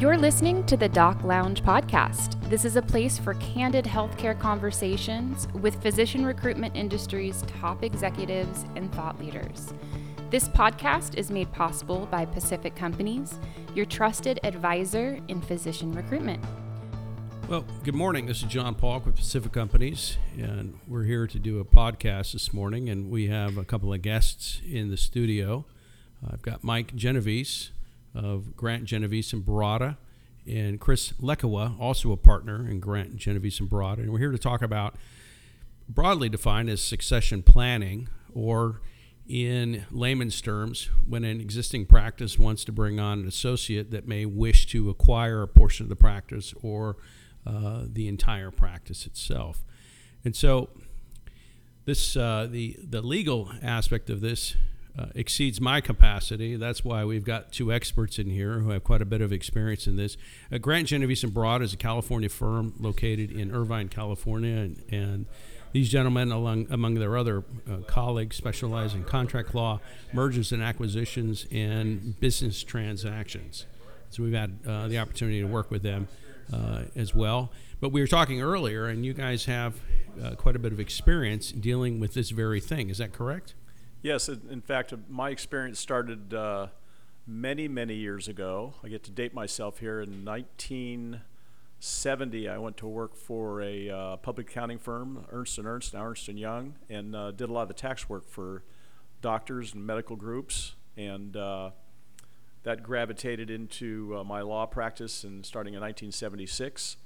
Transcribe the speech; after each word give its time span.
You're 0.00 0.18
listening 0.18 0.66
to 0.66 0.76
the 0.76 0.88
Doc 0.88 1.22
Lounge 1.22 1.62
podcast. 1.62 2.40
This 2.48 2.64
is 2.64 2.74
a 2.74 2.82
place 2.82 3.18
for 3.18 3.34
candid 3.34 3.84
healthcare 3.84 4.36
conversations 4.36 5.46
with 5.60 5.80
physician 5.80 6.26
recruitment 6.26 6.74
industry's 6.74 7.42
top 7.42 7.84
executives 7.84 8.64
and 8.74 8.92
thought 8.92 9.20
leaders. 9.20 9.72
This 10.30 10.48
podcast 10.48 11.14
is 11.16 11.30
made 11.30 11.52
possible 11.52 12.08
by 12.10 12.24
Pacific 12.24 12.74
Companies, 12.74 13.38
your 13.74 13.86
trusted 13.86 14.40
advisor 14.42 15.20
in 15.28 15.40
physician 15.40 15.92
recruitment. 15.92 16.42
Well, 17.48 17.64
good 17.84 17.94
morning. 17.94 18.26
This 18.26 18.38
is 18.38 18.48
John 18.48 18.74
Paulk 18.74 19.06
with 19.06 19.14
Pacific 19.14 19.52
Companies, 19.52 20.16
and 20.36 20.78
we're 20.88 21.04
here 21.04 21.26
to 21.26 21.38
do 21.38 21.60
a 21.60 21.64
podcast 21.64 22.32
this 22.32 22.52
morning. 22.52 22.88
And 22.88 23.10
we 23.10 23.26
have 23.26 23.58
a 23.58 23.64
couple 23.64 23.92
of 23.92 24.00
guests 24.02 24.60
in 24.66 24.90
the 24.90 24.96
studio. 24.96 25.64
I've 26.26 26.42
got 26.42 26.64
Mike 26.64 26.96
Genovese 26.96 27.70
of 28.14 28.56
Grant 28.56 28.84
Genovese 28.84 29.32
and 29.32 29.44
Baratta, 29.44 29.96
and 30.46 30.80
Chris 30.80 31.12
Lekawa, 31.20 31.78
also 31.80 32.12
a 32.12 32.16
partner 32.16 32.68
in 32.68 32.80
Grant 32.80 33.16
Genovese 33.16 33.60
and 33.60 33.70
Baratta. 33.70 33.98
And 33.98 34.12
we're 34.12 34.18
here 34.18 34.32
to 34.32 34.38
talk 34.38 34.62
about 34.62 34.96
broadly 35.88 36.28
defined 36.28 36.68
as 36.68 36.82
succession 36.82 37.42
planning, 37.42 38.08
or 38.34 38.80
in 39.28 39.86
layman's 39.90 40.40
terms, 40.40 40.90
when 41.06 41.24
an 41.24 41.40
existing 41.40 41.86
practice 41.86 42.38
wants 42.38 42.64
to 42.64 42.72
bring 42.72 42.98
on 42.98 43.20
an 43.20 43.28
associate 43.28 43.90
that 43.90 44.08
may 44.08 44.26
wish 44.26 44.66
to 44.66 44.90
acquire 44.90 45.42
a 45.42 45.48
portion 45.48 45.84
of 45.84 45.88
the 45.88 45.96
practice 45.96 46.54
or 46.62 46.96
uh, 47.46 47.84
the 47.86 48.08
entire 48.08 48.50
practice 48.50 49.06
itself. 49.06 49.64
And 50.24 50.34
so, 50.34 50.70
this 51.84 52.16
uh, 52.16 52.46
the 52.48 52.76
the 52.82 53.02
legal 53.02 53.50
aspect 53.60 54.08
of 54.08 54.20
this 54.20 54.56
uh, 54.98 55.06
exceeds 55.14 55.60
my 55.60 55.80
capacity. 55.80 56.56
That's 56.56 56.84
why 56.84 57.04
we've 57.04 57.24
got 57.24 57.52
two 57.52 57.72
experts 57.72 58.18
in 58.18 58.28
here 58.28 58.58
who 58.58 58.70
have 58.70 58.84
quite 58.84 59.00
a 59.00 59.06
bit 59.06 59.22
of 59.22 59.32
experience 59.32 59.86
in 59.86 59.96
this. 59.96 60.16
Uh, 60.52 60.58
Grant 60.58 60.88
Genovese 60.88 61.24
and 61.24 61.32
Broad 61.32 61.62
is 61.62 61.72
a 61.72 61.76
California 61.76 62.28
firm 62.28 62.74
located 62.78 63.30
in 63.32 63.54
Irvine, 63.54 63.88
California, 63.88 64.54
and, 64.54 64.82
and 64.90 65.26
these 65.72 65.88
gentlemen, 65.88 66.30
along, 66.30 66.66
among 66.70 66.94
their 66.94 67.16
other 67.16 67.42
uh, 67.70 67.78
colleagues, 67.86 68.36
specialize 68.36 68.94
in 68.94 69.04
contract 69.04 69.54
law, 69.54 69.80
mergers 70.12 70.52
and 70.52 70.62
acquisitions, 70.62 71.46
and 71.50 72.20
business 72.20 72.62
transactions. 72.62 73.64
So 74.10 74.22
we've 74.22 74.34
had 74.34 74.58
uh, 74.66 74.88
the 74.88 74.98
opportunity 74.98 75.40
to 75.40 75.46
work 75.46 75.70
with 75.70 75.82
them 75.82 76.08
uh, 76.52 76.82
as 76.94 77.14
well. 77.14 77.50
But 77.80 77.92
we 77.92 78.02
were 78.02 78.06
talking 78.06 78.42
earlier, 78.42 78.86
and 78.86 79.06
you 79.06 79.14
guys 79.14 79.46
have 79.46 79.80
quite 80.36 80.54
a 80.54 80.58
bit 80.58 80.72
of 80.72 80.78
experience 80.78 81.50
dealing 81.50 81.98
with 81.98 82.12
this 82.12 82.28
very 82.28 82.60
thing. 82.60 82.90
Is 82.90 82.98
that 82.98 83.14
correct? 83.14 83.54
Yes, 84.02 84.28
in 84.28 84.60
fact, 84.60 84.92
my 85.08 85.30
experience 85.30 85.78
started 85.78 86.34
uh, 86.34 86.66
many, 87.24 87.68
many 87.68 87.94
years 87.94 88.26
ago. 88.26 88.74
I 88.82 88.88
get 88.88 89.04
to 89.04 89.12
date 89.12 89.32
myself 89.32 89.78
here. 89.78 90.00
In 90.00 90.24
1970, 90.24 92.48
I 92.48 92.58
went 92.58 92.76
to 92.78 92.88
work 92.88 93.14
for 93.14 93.62
a 93.62 93.88
uh, 93.88 94.16
public 94.16 94.50
accounting 94.50 94.78
firm, 94.78 95.24
Ernst 95.30 95.56
and 95.58 95.68
Ernst, 95.68 95.94
now 95.94 96.04
Ernst 96.04 96.28
and 96.28 96.36
Young, 96.36 96.74
and 96.90 97.14
uh, 97.14 97.30
did 97.30 97.48
a 97.48 97.52
lot 97.52 97.62
of 97.62 97.68
the 97.68 97.74
tax 97.74 98.08
work 98.08 98.28
for 98.28 98.64
doctors 99.20 99.72
and 99.72 99.86
medical 99.86 100.16
groups, 100.16 100.74
and 100.96 101.36
uh, 101.36 101.70
that 102.64 102.82
gravitated 102.82 103.50
into 103.50 104.16
uh, 104.18 104.24
my 104.24 104.40
law 104.40 104.66
practice. 104.66 105.22
And 105.22 105.46
starting 105.46 105.74
in 105.74 105.80
1976. 105.80 106.96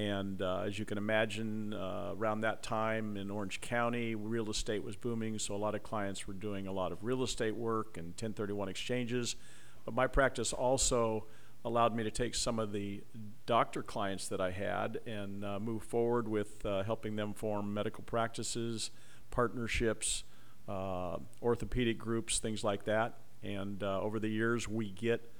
And 0.00 0.40
uh, 0.40 0.62
as 0.64 0.78
you 0.78 0.86
can 0.86 0.96
imagine, 0.96 1.74
uh, 1.74 2.14
around 2.16 2.40
that 2.40 2.62
time 2.62 3.18
in 3.18 3.30
Orange 3.30 3.60
County, 3.60 4.14
real 4.14 4.48
estate 4.48 4.82
was 4.82 4.96
booming, 4.96 5.38
so 5.38 5.54
a 5.54 5.58
lot 5.58 5.74
of 5.74 5.82
clients 5.82 6.26
were 6.26 6.32
doing 6.32 6.66
a 6.66 6.72
lot 6.72 6.90
of 6.90 7.04
real 7.04 7.22
estate 7.22 7.54
work 7.54 7.98
and 7.98 8.06
1031 8.06 8.70
exchanges. 8.70 9.36
But 9.84 9.92
my 9.92 10.06
practice 10.06 10.54
also 10.54 11.26
allowed 11.66 11.94
me 11.94 12.02
to 12.04 12.10
take 12.10 12.34
some 12.34 12.58
of 12.58 12.72
the 12.72 13.02
doctor 13.44 13.82
clients 13.82 14.28
that 14.28 14.40
I 14.40 14.52
had 14.52 15.00
and 15.04 15.44
uh, 15.44 15.60
move 15.60 15.82
forward 15.82 16.28
with 16.28 16.64
uh, 16.64 16.82
helping 16.82 17.16
them 17.16 17.34
form 17.34 17.74
medical 17.74 18.02
practices, 18.02 18.90
partnerships, 19.30 20.24
uh, 20.66 21.18
orthopedic 21.42 21.98
groups, 21.98 22.38
things 22.38 22.64
like 22.64 22.84
that. 22.84 23.18
And 23.42 23.82
uh, 23.82 24.00
over 24.00 24.18
the 24.18 24.28
years, 24.28 24.66
we 24.66 24.92
get 24.92 25.30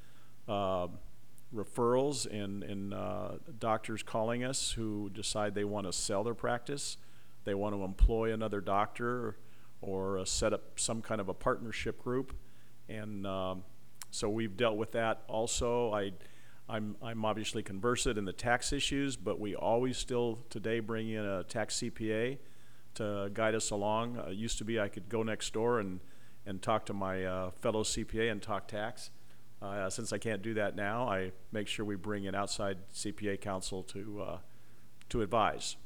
referrals 1.55 2.27
and, 2.27 2.95
uh, 2.95 3.33
doctors 3.59 4.03
calling 4.03 4.45
us 4.45 4.73
who 4.73 5.11
decide 5.11 5.55
they 5.55 5.65
want 5.65 5.87
to 5.87 5.93
sell 5.93 6.23
their 6.23 6.35
practice, 6.35 6.97
they 7.45 7.55
want 7.55 7.75
to 7.75 7.83
employ 7.83 8.33
another 8.33 8.61
doctor 8.61 9.37
or 9.83 10.19
uh, 10.19 10.25
set 10.25 10.53
up 10.53 10.79
some 10.79 11.03
kind 11.03 11.21
of 11.21 11.29
a 11.29 11.35
partnership 11.35 12.03
group. 12.03 12.37
And 12.89 13.27
um, 13.27 13.65
so 14.11 14.29
we've 14.29 14.57
dealt 14.57 14.77
with 14.77 14.93
that 14.93 15.23
also. 15.29 15.93
I, 15.93 16.13
I'm, 16.69 16.97
I'm 17.03 17.25
obviously 17.25 17.63
conversant 17.63 18.19
in 18.19 18.25
the 18.25 18.33
tax 18.33 18.73
issues, 18.73 19.17
but 19.17 19.41
we 19.41 19.55
always 19.55 19.97
still 19.97 20.41
today 20.51 20.81
bring 20.81 21.09
in 21.09 21.25
a 21.25 21.45
tax 21.45 21.77
CPA 21.81 22.39
to 22.95 23.31
guide 23.33 23.55
us 23.55 23.71
along. 23.71 24.19
Uh, 24.19 24.31
used 24.31 24.59
to 24.59 24.65
be 24.65 24.79
I 24.79 24.89
could 24.89 25.09
go 25.09 25.23
next 25.23 25.53
door 25.53 25.81
and, 25.81 26.01
and 26.47 26.61
talk 26.61 26.87
to 26.87 26.93
my 26.93 27.25
uh, 27.25 27.51
fellow 27.61 27.83
CPA 27.83 28.31
and 28.31 28.43
talk 28.43 28.69
tax. 28.69 29.11
Uh, 29.63 29.91
since 29.91 30.13
I 30.13 30.19
can't 30.19 30.41
do 30.41 30.55
that 30.55 30.75
now, 30.75 31.09
I 31.09 31.33
make 31.53 31.69
sure 31.69 31.85
we 31.85 31.97
bring 31.97 32.25
in 32.25 32.35
outside 32.35 32.79
CPA 32.95 33.41
counsel 33.41 33.83
to 33.85 34.23
uh, 34.23 34.39
to 35.11 35.23
advise. 35.23 35.77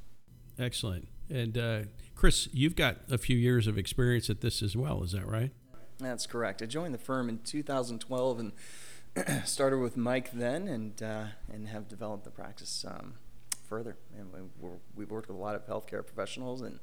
Excellent. 0.58 1.08
And 1.28 1.58
uh, 1.58 1.80
Chris, 2.14 2.48
you've 2.52 2.76
got 2.76 2.98
a 3.10 3.18
few 3.18 3.36
years 3.36 3.66
of 3.66 3.76
experience 3.76 4.30
at 4.30 4.40
this 4.40 4.62
as 4.62 4.76
well. 4.76 5.02
Is 5.02 5.12
that 5.12 5.26
right? 5.26 5.50
That's 5.98 6.26
correct. 6.26 6.62
I 6.62 6.66
joined 6.66 6.94
the 6.94 6.98
firm 6.98 7.28
in 7.28 7.38
2012 7.38 8.38
and 8.38 8.52
started 9.44 9.78
with 9.78 9.96
Mike 9.96 10.30
then, 10.32 10.68
and 10.68 11.02
uh, 11.02 11.24
and 11.52 11.68
have 11.68 11.88
developed 11.88 12.24
the 12.24 12.30
practice 12.30 12.84
um, 12.86 13.14
further. 13.68 13.96
And 14.16 14.32
we 14.32 15.02
have 15.02 15.10
worked 15.10 15.28
with 15.28 15.36
a 15.36 15.40
lot 15.40 15.54
of 15.56 15.66
healthcare 15.66 16.04
professionals 16.06 16.62
and 16.62 16.78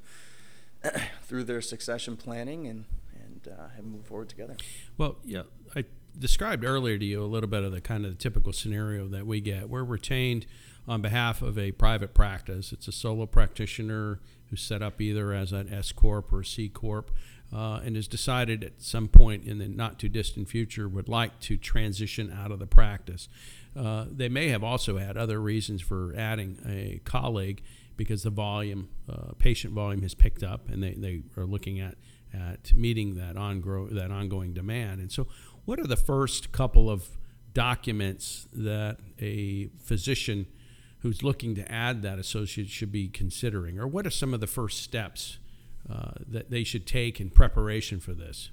through 1.23 1.45
their 1.45 1.61
succession 1.61 2.17
planning 2.17 2.67
and 2.67 2.85
and 3.13 3.47
uh, 3.47 3.69
have 3.75 3.85
moved 3.85 4.07
forward 4.07 4.29
together. 4.29 4.57
Well, 4.97 5.17
yeah, 5.23 5.43
I 5.75 5.85
described 6.17 6.63
earlier 6.63 6.97
to 6.97 7.05
you 7.05 7.23
a 7.23 7.25
little 7.25 7.49
bit 7.49 7.63
of 7.63 7.71
the 7.71 7.81
kind 7.81 8.05
of 8.05 8.11
the 8.11 8.17
typical 8.17 8.53
scenario 8.53 9.07
that 9.07 9.25
we 9.25 9.41
get. 9.41 9.69
We're 9.69 9.83
retained 9.83 10.45
on 10.87 11.01
behalf 11.01 11.41
of 11.41 11.57
a 11.57 11.71
private 11.71 12.13
practice. 12.13 12.71
It's 12.71 12.87
a 12.87 12.91
solo 12.91 13.25
practitioner 13.25 14.19
who's 14.49 14.61
set 14.61 14.81
up 14.81 14.99
either 14.99 15.33
as 15.33 15.51
an 15.51 15.71
S 15.73 15.91
corp 15.91 16.33
or 16.33 16.41
a 16.41 16.45
C 16.45 16.69
corp, 16.69 17.11
uh, 17.53 17.81
and 17.83 17.95
has 17.95 18.07
decided 18.07 18.63
at 18.63 18.81
some 18.81 19.07
point 19.07 19.45
in 19.45 19.59
the 19.59 19.67
not 19.67 19.99
too 19.99 20.09
distant 20.09 20.49
future 20.49 20.87
would 20.87 21.09
like 21.09 21.39
to 21.41 21.57
transition 21.57 22.31
out 22.31 22.51
of 22.51 22.59
the 22.59 22.67
practice. 22.67 23.27
Uh, 23.75 24.05
they 24.11 24.27
may 24.27 24.49
have 24.49 24.63
also 24.63 24.97
had 24.97 25.15
other 25.17 25.39
reasons 25.39 25.81
for 25.81 26.13
adding 26.17 26.57
a 26.67 26.99
colleague 27.05 27.61
because 27.95 28.23
the 28.23 28.29
volume, 28.29 28.89
uh, 29.09 29.33
patient 29.37 29.73
volume, 29.73 30.01
has 30.01 30.13
picked 30.13 30.43
up, 30.43 30.69
and 30.69 30.81
they, 30.83 30.93
they 30.93 31.21
are 31.37 31.45
looking 31.45 31.79
at 31.79 31.95
at 32.33 32.73
meeting 32.73 33.15
that 33.15 33.35
ongoing 33.35 33.93
that 33.93 34.11
ongoing 34.11 34.53
demand. 34.53 35.01
And 35.01 35.11
so, 35.11 35.27
what 35.65 35.79
are 35.79 35.87
the 35.87 35.95
first 35.95 36.51
couple 36.51 36.89
of 36.89 37.17
documents 37.53 38.47
that 38.53 38.97
a 39.19 39.67
physician 39.83 40.47
who's 40.99 41.23
looking 41.23 41.55
to 41.55 41.71
add 41.71 42.01
that 42.03 42.19
associate 42.19 42.69
should 42.69 42.91
be 42.91 43.07
considering? 43.07 43.79
Or 43.79 43.87
what 43.87 44.05
are 44.05 44.11
some 44.11 44.33
of 44.33 44.39
the 44.39 44.47
first 44.47 44.81
steps 44.81 45.39
uh, 45.89 46.11
that 46.27 46.49
they 46.49 46.63
should 46.63 46.85
take 46.85 47.19
in 47.19 47.29
preparation 47.29 47.99
for 47.99 48.13
this? 48.13 48.51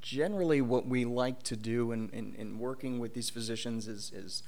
Generally, 0.00 0.62
what 0.62 0.86
we 0.86 1.04
like 1.04 1.42
to 1.44 1.56
do 1.56 1.92
in, 1.92 2.08
in, 2.10 2.34
in 2.34 2.58
working 2.58 2.98
with 2.98 3.12
these 3.12 3.28
physicians 3.28 3.86
is, 3.86 4.10
is 4.12 4.42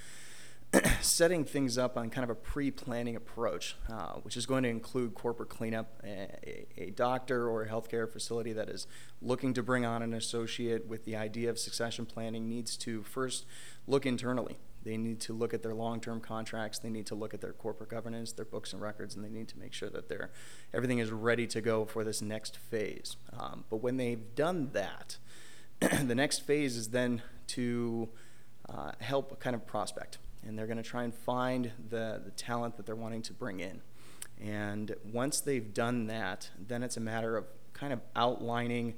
setting 1.03 1.45
things 1.45 1.77
up 1.77 1.97
on 1.97 2.09
kind 2.09 2.25
of 2.25 2.31
a 2.31 2.35
pre-planning 2.35 3.15
approach, 3.15 3.77
uh, 3.91 4.15
which 4.23 4.37
is 4.37 4.47
going 4.47 4.63
to 4.63 4.69
include 4.69 5.15
corporate 5.15 5.49
cleanup. 5.49 6.01
A, 6.05 6.67
a, 6.79 6.91
doctor 6.91 7.49
or 7.49 7.63
a 7.63 7.69
healthcare 7.69 8.11
facility 8.11 8.53
that 8.55 8.69
is 8.69 8.87
looking 9.21 9.53
to 9.55 9.63
bring 9.63 9.85
on 9.85 10.03
an 10.03 10.15
associate 10.15 10.87
with 10.87 11.05
the 11.05 11.15
idea 11.15 11.51
of 11.51 11.59
succession 11.59 12.07
planning 12.07 12.49
needs 12.49 12.77
to 12.79 13.03
first 13.03 13.45
look 13.87 14.07
internally. 14.07 14.57
They 14.85 14.97
need 14.97 15.21
to 15.21 15.33
look 15.33 15.55
at 15.55 15.63
their 15.63 15.75
long-term 15.75 16.21
contracts. 16.21 16.79
They 16.79 16.91
need 16.91 17.07
to 17.07 17.15
look 17.15 17.35
at 17.35 17.41
their 17.41 17.53
corporate 17.53 17.91
governance, 17.91 18.33
their 18.33 18.45
books 18.45 18.73
and 18.73 18.81
records, 18.81 19.15
and 19.15 19.25
they 19.25 19.29
need 19.29 19.49
to 19.49 19.59
make 19.59 19.73
sure 19.73 19.91
that 19.91 20.09
they're, 20.09 20.31
everything 20.73 20.99
is 20.99 21.11
ready 21.11 21.47
to 21.49 21.61
go 21.61 21.85
for 21.85 22.03
this 22.03 22.23
next 22.23 22.57
phase. 22.57 23.17
Um, 23.39 23.65
but 23.71 23.77
when 23.77 23.99
they've 23.99 24.35
done 24.35 24.71
that, 24.73 25.19
the 25.81 26.15
next 26.15 26.41
phase 26.41 26.77
is 26.77 26.89
then 26.89 27.23
to 27.49 28.09
uh, 28.69 28.93
help 29.01 29.39
kind 29.39 29.55
of 29.55 29.67
prospect 29.67 30.19
and 30.47 30.59
they're 30.59 30.67
going 30.67 30.77
to 30.77 30.83
try 30.83 31.05
and 31.05 31.15
find 31.15 31.71
the, 31.89 32.21
the 32.25 32.31
talent 32.33 32.77
that 32.77 32.87
they're 32.87 32.97
wanting 32.97 33.23
to 33.23 33.33
bring 33.33 33.61
in. 33.61 33.81
And 34.41 34.95
once 35.13 35.41
they've 35.41 35.73
done 35.73 36.07
that, 36.07 36.51
then 36.59 36.83
it's 36.83 36.97
a 36.97 37.01
matter 37.01 37.37
of 37.37 37.47
kind 37.73 37.93
of 37.93 38.01
outlining 38.17 38.95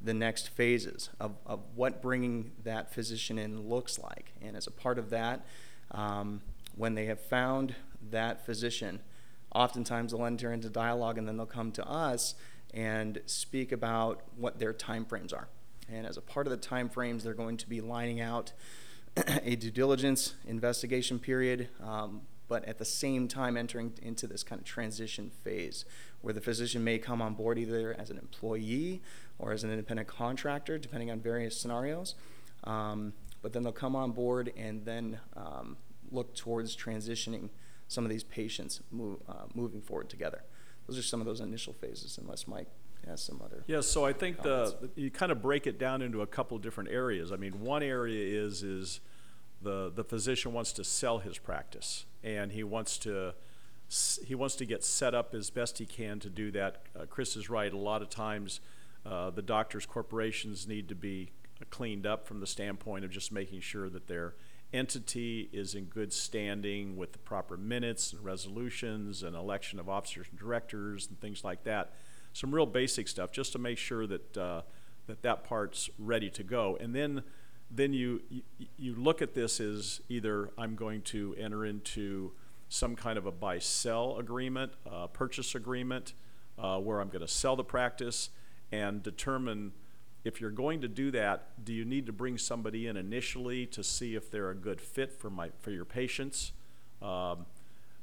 the 0.00 0.14
next 0.14 0.48
phases 0.50 1.10
of, 1.20 1.36
of 1.46 1.60
what 1.74 2.00
bringing 2.02 2.52
that 2.64 2.92
physician 2.92 3.38
in 3.38 3.68
looks 3.68 3.98
like. 3.98 4.32
And 4.40 4.56
as 4.56 4.66
a 4.66 4.70
part 4.70 4.98
of 4.98 5.10
that, 5.10 5.44
um, 5.90 6.40
when 6.76 6.94
they 6.94 7.06
have 7.06 7.20
found 7.20 7.74
that 8.10 8.44
physician, 8.44 9.00
oftentimes 9.54 10.12
they'll 10.12 10.24
enter 10.24 10.52
into 10.52 10.68
dialogue 10.68 11.18
and 11.18 11.26
then 11.26 11.36
they'll 11.36 11.46
come 11.46 11.72
to 11.72 11.88
us 11.88 12.34
and 12.74 13.20
speak 13.26 13.72
about 13.72 14.22
what 14.36 14.58
their 14.58 14.72
timeframes 14.72 15.32
are. 15.32 15.48
And 15.90 16.06
as 16.06 16.16
a 16.16 16.20
part 16.20 16.46
of 16.46 16.50
the 16.50 16.58
timeframes, 16.58 17.22
they're 17.22 17.34
going 17.34 17.56
to 17.56 17.68
be 17.68 17.80
lining 17.80 18.20
out 18.20 18.52
a 19.42 19.56
due 19.56 19.70
diligence 19.70 20.34
investigation 20.46 21.18
period, 21.18 21.68
um, 21.82 22.22
but 22.48 22.64
at 22.64 22.78
the 22.78 22.84
same 22.84 23.28
time 23.28 23.56
entering 23.56 23.92
into 24.02 24.26
this 24.26 24.42
kind 24.42 24.60
of 24.60 24.66
transition 24.66 25.30
phase 25.42 25.84
where 26.22 26.34
the 26.34 26.40
physician 26.40 26.82
may 26.82 26.98
come 26.98 27.22
on 27.22 27.34
board 27.34 27.58
either 27.58 27.94
as 27.98 28.10
an 28.10 28.18
employee 28.18 29.00
or 29.38 29.52
as 29.52 29.64
an 29.64 29.70
independent 29.70 30.08
contractor, 30.08 30.78
depending 30.78 31.10
on 31.10 31.20
various 31.20 31.56
scenarios. 31.56 32.14
Um, 32.64 33.12
but 33.42 33.52
then 33.52 33.62
they'll 33.62 33.72
come 33.72 33.94
on 33.94 34.12
board 34.12 34.52
and 34.56 34.84
then 34.84 35.20
um, 35.36 35.76
look 36.10 36.34
towards 36.34 36.76
transitioning 36.76 37.50
some 37.86 38.04
of 38.04 38.10
these 38.10 38.24
patients 38.24 38.80
move, 38.90 39.18
uh, 39.28 39.44
moving 39.54 39.80
forward 39.80 40.08
together. 40.08 40.42
Those 40.86 40.98
are 40.98 41.02
some 41.02 41.20
of 41.20 41.26
those 41.26 41.40
initial 41.40 41.72
phases, 41.72 42.18
unless 42.18 42.48
Mike 42.48 42.68
has 43.06 43.22
some 43.22 43.40
other. 43.44 43.62
Yeah, 43.66 43.80
so 43.80 44.04
I 44.04 44.12
think 44.12 44.42
the, 44.42 44.90
you 44.96 45.10
kind 45.10 45.30
of 45.32 45.40
break 45.40 45.66
it 45.66 45.78
down 45.78 46.02
into 46.02 46.22
a 46.22 46.26
couple 46.26 46.58
different 46.58 46.90
areas. 46.90 47.30
I 47.32 47.36
mean, 47.36 47.60
one 47.60 47.82
area 47.82 48.42
is, 48.42 48.62
is 48.62 49.00
the, 49.60 49.90
the 49.94 50.04
physician 50.04 50.52
wants 50.52 50.72
to 50.72 50.84
sell 50.84 51.18
his 51.18 51.38
practice, 51.38 52.06
and 52.22 52.52
he 52.52 52.62
wants 52.62 52.98
to, 52.98 53.34
he 54.26 54.34
wants 54.34 54.56
to 54.56 54.64
get 54.64 54.84
set 54.84 55.14
up 55.14 55.34
as 55.34 55.50
best 55.50 55.78
he 55.78 55.86
can 55.86 56.20
to 56.20 56.30
do 56.30 56.50
that. 56.52 56.82
Uh, 56.98 57.06
Chris 57.06 57.36
is 57.36 57.50
right, 57.50 57.72
a 57.72 57.78
lot 57.78 58.02
of 58.02 58.10
times, 58.10 58.60
uh, 59.06 59.30
the 59.30 59.42
doctors' 59.42 59.86
corporations 59.86 60.66
need 60.66 60.88
to 60.88 60.94
be 60.94 61.30
cleaned 61.70 62.06
up 62.06 62.26
from 62.26 62.40
the 62.40 62.46
standpoint 62.46 63.04
of 63.04 63.10
just 63.10 63.32
making 63.32 63.60
sure 63.60 63.88
that 63.88 64.06
their 64.06 64.34
entity 64.72 65.48
is 65.52 65.74
in 65.74 65.84
good 65.86 66.12
standing 66.12 66.96
with 66.96 67.12
the 67.12 67.18
proper 67.18 67.56
minutes 67.56 68.12
and 68.12 68.22
resolutions 68.22 69.22
and 69.22 69.34
election 69.34 69.80
of 69.80 69.88
officers 69.88 70.26
and 70.30 70.38
directors 70.38 71.08
and 71.08 71.18
things 71.20 71.42
like 71.42 71.64
that. 71.64 71.94
Some 72.32 72.54
real 72.54 72.66
basic 72.66 73.08
stuff, 73.08 73.32
just 73.32 73.52
to 73.52 73.58
make 73.58 73.78
sure 73.78 74.06
that, 74.06 74.36
uh, 74.36 74.62
that 75.06 75.22
that 75.22 75.44
part's 75.44 75.88
ready 75.98 76.28
to 76.30 76.42
go. 76.44 76.76
And 76.78 76.94
then, 76.94 77.22
then 77.70 77.92
you, 77.92 78.22
you, 78.30 78.42
you 78.76 78.94
look 78.94 79.20
at 79.22 79.34
this 79.34 79.60
as 79.60 80.00
either 80.08 80.50
I'm 80.56 80.74
going 80.74 81.02
to 81.02 81.34
enter 81.38 81.64
into 81.64 82.32
some 82.68 82.96
kind 82.96 83.18
of 83.18 83.26
a 83.26 83.32
buy-sell 83.32 84.18
agreement, 84.18 84.72
uh, 84.90 85.06
purchase 85.08 85.54
agreement, 85.54 86.14
uh, 86.58 86.78
where 86.78 87.00
I'm 87.00 87.08
going 87.08 87.22
to 87.22 87.28
sell 87.28 87.56
the 87.56 87.64
practice 87.64 88.30
and 88.72 89.02
determine 89.02 89.72
if 90.24 90.40
you're 90.40 90.50
going 90.50 90.80
to 90.80 90.88
do 90.88 91.10
that, 91.12 91.64
do 91.64 91.72
you 91.72 91.84
need 91.84 92.06
to 92.06 92.12
bring 92.12 92.36
somebody 92.38 92.86
in 92.86 92.96
initially 92.96 93.66
to 93.66 93.84
see 93.84 94.14
if 94.14 94.30
they're 94.30 94.50
a 94.50 94.54
good 94.54 94.80
fit 94.80 95.12
for 95.12 95.30
my 95.30 95.50
for 95.60 95.70
your 95.70 95.84
patients? 95.84 96.52
Um, 97.00 97.46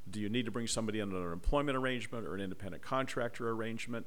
do 0.10 0.20
you 0.20 0.30
need 0.30 0.46
to 0.46 0.52
bring 0.52 0.68
somebody 0.68 1.00
in 1.00 1.10
under 1.10 1.28
an 1.28 1.34
employment 1.34 1.78
arrangement 1.78 2.26
or 2.26 2.36
an 2.36 2.42
independent 2.42 2.82
contractor 2.82 3.50
arrangement? 3.50 4.06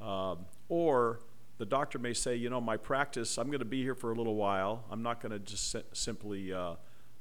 Um, 0.00 0.46
or 0.68 1.20
the 1.62 1.66
doctor 1.66 1.96
may 1.96 2.12
say, 2.12 2.34
you 2.34 2.50
know, 2.50 2.60
my 2.60 2.76
practice, 2.76 3.38
I'm 3.38 3.46
going 3.46 3.60
to 3.60 3.64
be 3.64 3.84
here 3.84 3.94
for 3.94 4.10
a 4.10 4.16
little 4.16 4.34
while. 4.34 4.82
I'm 4.90 5.00
not 5.00 5.20
going 5.20 5.30
to 5.30 5.38
just 5.38 5.76
simply 5.92 6.52
uh, 6.52 6.74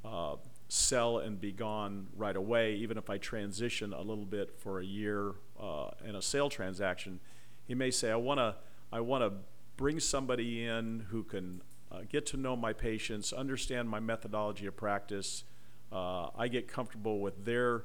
uh, 0.03 0.37
sell 0.67 1.19
and 1.19 1.39
be 1.39 1.51
gone 1.51 2.07
right 2.17 2.35
away, 2.35 2.73
even 2.73 2.97
if 2.97 3.07
I 3.11 3.19
transition 3.19 3.93
a 3.93 4.01
little 4.01 4.25
bit 4.25 4.55
for 4.57 4.79
a 4.79 4.83
year 4.83 5.33
uh, 5.59 5.91
in 6.03 6.15
a 6.15 6.23
sale 6.23 6.49
transaction. 6.49 7.19
He 7.67 7.75
may 7.75 7.91
say, 7.91 8.09
I 8.09 8.15
want 8.15 8.39
to, 8.39 8.55
I 8.91 9.01
want 9.01 9.23
to 9.23 9.31
bring 9.77 9.99
somebody 9.99 10.65
in 10.65 11.05
who 11.11 11.21
can 11.21 11.61
uh, 11.91 11.99
get 12.09 12.25
to 12.27 12.37
know 12.37 12.55
my 12.55 12.73
patients, 12.73 13.31
understand 13.31 13.87
my 13.89 13.99
methodology 13.99 14.65
of 14.65 14.75
practice. 14.75 15.43
Uh, 15.91 16.29
I 16.35 16.47
get 16.47 16.67
comfortable 16.67 17.19
with 17.19 17.45
their 17.45 17.83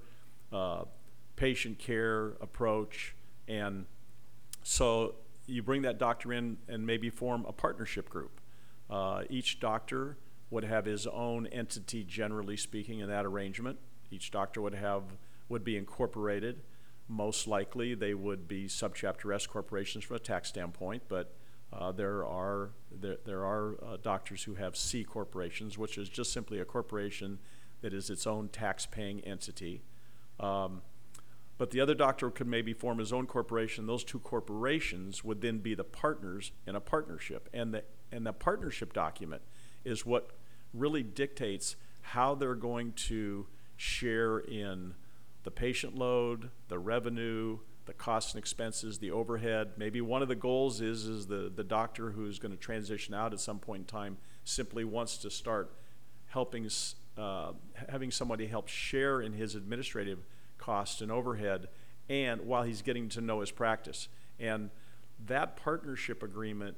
uh, 0.50 0.84
patient 1.36 1.78
care 1.78 2.28
approach, 2.40 3.14
and 3.46 3.84
so 4.62 5.16
you 5.46 5.62
bring 5.62 5.82
that 5.82 5.98
doctor 5.98 6.32
in 6.32 6.58
and 6.68 6.86
maybe 6.86 7.10
form 7.10 7.44
a 7.46 7.52
partnership 7.52 8.08
group. 8.08 8.40
Uh, 8.88 9.22
each 9.30 9.60
doctor 9.60 10.16
would 10.50 10.64
have 10.64 10.84
his 10.84 11.06
own 11.06 11.46
entity, 11.48 12.04
generally 12.04 12.56
speaking, 12.56 13.00
in 13.00 13.08
that 13.08 13.24
arrangement. 13.24 13.78
Each 14.10 14.30
doctor 14.30 14.60
would 14.60 14.74
have 14.74 15.02
would 15.48 15.64
be 15.64 15.76
incorporated. 15.76 16.62
Most 17.08 17.46
likely, 17.46 17.94
they 17.94 18.14
would 18.14 18.48
be 18.48 18.66
subchapter 18.66 19.34
S 19.34 19.46
corporations 19.46 20.04
from 20.04 20.16
a 20.16 20.20
tax 20.20 20.48
standpoint, 20.48 21.02
but 21.08 21.34
uh, 21.72 21.92
there 21.92 22.24
are 22.24 22.70
there, 22.90 23.16
there 23.24 23.44
are 23.44 23.76
uh, 23.84 23.96
doctors 24.02 24.44
who 24.44 24.54
have 24.54 24.76
C 24.76 25.04
corporations, 25.04 25.78
which 25.78 25.98
is 25.98 26.08
just 26.08 26.32
simply 26.32 26.58
a 26.60 26.64
corporation 26.64 27.38
that 27.82 27.92
is 27.92 28.10
its 28.10 28.26
own 28.26 28.48
tax-paying 28.48 29.20
entity. 29.20 29.82
Um, 30.40 30.82
but 31.58 31.70
the 31.70 31.80
other 31.80 31.94
doctor 31.94 32.30
could 32.30 32.46
maybe 32.46 32.72
form 32.72 32.98
his 32.98 33.12
own 33.12 33.26
corporation. 33.26 33.86
Those 33.86 34.04
two 34.04 34.18
corporations 34.18 35.24
would 35.24 35.40
then 35.40 35.58
be 35.58 35.74
the 35.74 35.84
partners 35.84 36.52
in 36.66 36.76
a 36.76 36.80
partnership, 36.80 37.48
and 37.52 37.72
the 37.72 37.84
and 38.12 38.26
the 38.26 38.32
partnership 38.32 38.92
document 38.92 39.42
is 39.84 40.06
what 40.06 40.30
really 40.72 41.02
dictates 41.02 41.76
how 42.00 42.34
they're 42.34 42.54
going 42.54 42.92
to 42.92 43.46
share 43.76 44.38
in 44.38 44.94
the 45.42 45.50
patient 45.50 45.96
load, 45.96 46.50
the 46.68 46.78
revenue, 46.78 47.58
the 47.86 47.92
costs 47.92 48.34
and 48.34 48.38
expenses, 48.38 48.98
the 48.98 49.10
overhead. 49.10 49.72
Maybe 49.76 50.00
one 50.00 50.22
of 50.22 50.28
the 50.28 50.34
goals 50.34 50.80
is 50.80 51.06
is 51.06 51.26
the 51.26 51.50
the 51.54 51.64
doctor 51.64 52.10
who's 52.10 52.38
going 52.38 52.52
to 52.52 52.58
transition 52.58 53.14
out 53.14 53.32
at 53.32 53.40
some 53.40 53.58
point 53.58 53.80
in 53.80 53.86
time 53.86 54.18
simply 54.44 54.84
wants 54.84 55.16
to 55.18 55.30
start 55.30 55.72
helping 56.26 56.68
uh, 57.16 57.52
having 57.88 58.10
somebody 58.10 58.46
help 58.46 58.68
share 58.68 59.20
in 59.20 59.32
his 59.32 59.54
administrative 59.54 60.18
costs 60.66 61.00
and 61.00 61.12
overhead 61.12 61.68
and 62.08 62.42
while 62.42 62.64
he's 62.64 62.82
getting 62.82 63.08
to 63.08 63.20
know 63.20 63.40
his 63.40 63.52
practice. 63.52 64.08
And 64.38 64.70
that 65.26 65.56
partnership 65.56 66.22
agreement 66.22 66.76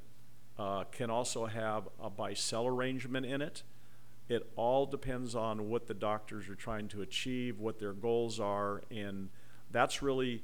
uh, 0.59 0.85
can 0.93 1.11
also 1.11 1.47
have 1.47 1.89
a 2.01 2.11
buy-sell 2.11 2.67
arrangement 2.67 3.25
in 3.27 3.41
it. 3.41 3.63
It 4.29 4.51
all 4.57 4.85
depends 4.85 5.35
on 5.35 5.71
what 5.71 5.87
the 5.87 5.95
doctors 5.95 6.49
are 6.49 6.55
trying 6.55 6.89
to 6.89 7.01
achieve 7.01 7.59
what 7.59 7.79
their 7.79 7.95
goals 7.95 8.39
are 8.39 8.83
and 8.91 9.31
that's 9.71 10.03
really 10.03 10.43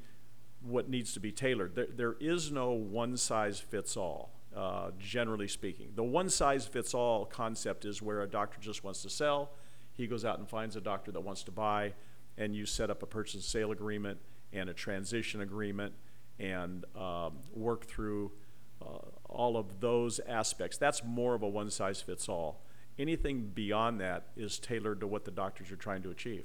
what 0.62 0.88
needs 0.88 1.12
to 1.12 1.20
be 1.20 1.31
tailored. 1.31 1.75
There, 1.75 1.88
there 1.94 2.17
is 2.20 2.50
no 2.50 2.70
one 2.73 3.17
size 3.19 3.61
fits 3.61 3.96
all 3.96 4.31
uh, 4.56 4.91
generally 4.99 5.49
speaking. 5.49 5.93
The 5.94 6.02
one 6.02 6.31
size 6.31 6.67
fits 6.67 6.94
all 6.94 7.26
concept 7.26 7.85
is 7.85 8.00
where 8.00 8.23
a 8.23 8.26
doctor 8.26 8.58
just 8.61 8.82
wants 8.85 9.02
to 9.02 9.11
sell 9.11 9.50
he 9.94 10.06
goes 10.06 10.25
out 10.25 10.38
and 10.38 10.49
finds 10.49 10.76
a 10.76 10.81
doctor 10.81 11.12
that 11.12 11.20
wants 11.20 11.44
to 11.44 11.52
buy 11.52 11.94
and 12.36 12.54
you 12.54 12.66
set 12.66 12.90
up 12.90 13.02
a 13.02 13.06
purchase 13.06 13.34
and 13.34 13.42
sale 13.44 13.70
agreement 13.72 14.19
and 14.52 14.69
a 14.69 14.75
transition 14.75 15.40
agreement 15.40 15.92
and 16.38 16.84
um, 16.96 17.38
work 17.54 17.86
through 17.86 18.32
uh, 18.82 18.86
all 19.28 19.56
of 19.56 19.81
those 19.81 20.20
aspects. 20.26 20.76
That's 20.76 21.03
more 21.05 21.34
of 21.34 21.43
a 21.43 21.48
one 21.48 21.70
size 21.70 22.00
fits 22.00 22.29
all. 22.29 22.62
Anything 22.98 23.50
beyond 23.55 24.00
that 24.00 24.29
is 24.36 24.58
tailored 24.58 25.00
to 25.00 25.06
what 25.06 25.24
the 25.24 25.31
doctors 25.31 25.70
are 25.72 25.76
trying 25.76 26.03
to 26.03 26.10
achieve. 26.10 26.44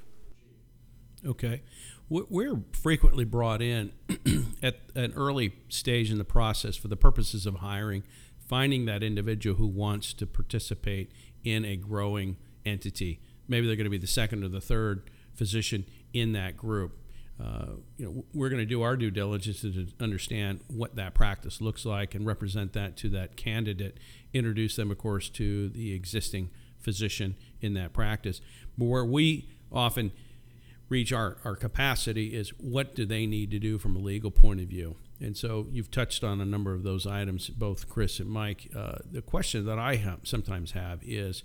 Okay. 1.25 1.62
We- 2.08 2.25
We're 2.29 2.62
frequently 2.72 3.25
brought 3.25 3.62
in 3.62 3.91
at 4.63 4.79
an 4.96 5.13
early 5.15 5.53
stage 5.69 6.12
in 6.12 6.17
the 6.17 6.24
process 6.24 6.75
for 6.75 6.88
the 6.88 6.96
purposes 6.96 7.46
of 7.46 7.55
hiring, 7.55 8.03
finding 8.48 8.86
that 8.86 9.03
individual 9.03 9.58
who 9.58 9.67
wants 9.67 10.13
to 10.13 10.25
participate 10.25 11.12
in 11.43 11.65
a 11.65 11.75
growing 11.75 12.38
entity. 12.65 13.19
Maybe 13.48 13.67
they're 13.67 13.75
going 13.75 13.86
to 13.86 13.89
be 13.91 13.98
the 13.98 14.08
second 14.08 14.43
or 14.43 14.48
the 14.48 14.62
third 14.62 15.10
physician 15.39 15.86
in 16.13 16.34
that 16.34 16.58
group. 16.58 17.00
Uh, 17.41 17.77
you 17.96 18.05
know, 18.05 18.25
we're 18.34 18.50
going 18.50 18.62
to 18.62 18.65
do 18.65 18.81
our 18.81 18.98
due 18.98 19.10
diligence 19.10 19.62
to 19.62 19.88
understand 20.01 20.60
what 20.67 20.98
that 20.98 21.13
practice 21.13 21.62
looks 21.62 21.86
like 21.86 22.13
and 22.13 22.25
represent 22.25 22.74
that 22.74 22.98
to 22.98 23.08
that 23.08 23.38
candidate. 23.38 23.98
Introduce 24.34 24.75
them, 24.75 24.91
of 24.91 24.98
course, 24.98 25.29
to 25.29 25.69
the 25.69 25.93
existing 25.93 26.50
physician 26.77 27.38
in 27.62 27.74
that 27.75 27.93
practice. 27.93 28.41
But 28.77 28.86
where 28.86 29.05
we 29.05 29.48
often 29.72 30.12
reach 30.89 31.13
our, 31.13 31.38
our 31.46 31.55
capacity 31.55 32.36
is 32.36 32.50
what 32.58 32.93
do 32.93 33.05
they 33.05 33.25
need 33.25 33.50
to 33.51 33.60
do 33.60 33.77
from 33.77 33.96
a 33.96 34.00
legal 34.00 34.31
point 34.31 34.60
of 34.60 34.67
view? 34.67 34.98
And 35.22 35.38
so 35.38 35.67
you've 35.72 35.91
touched 35.91 36.25
on 36.25 36.41
a 36.41 36.46
number 36.46 36.74
of 36.74 36.84
those 36.84 37.08
items, 37.08 37.48
both 37.50 37.88
Chris 37.88 38.19
and 38.19 38.29
Mike. 38.29 38.69
Uh, 38.75 38.98
the 39.10 39.22
question 39.22 39.65
that 39.65 39.79
I 39.79 39.96
have, 39.96 40.19
sometimes 40.24 40.72
have 40.72 41.00
is 41.03 41.43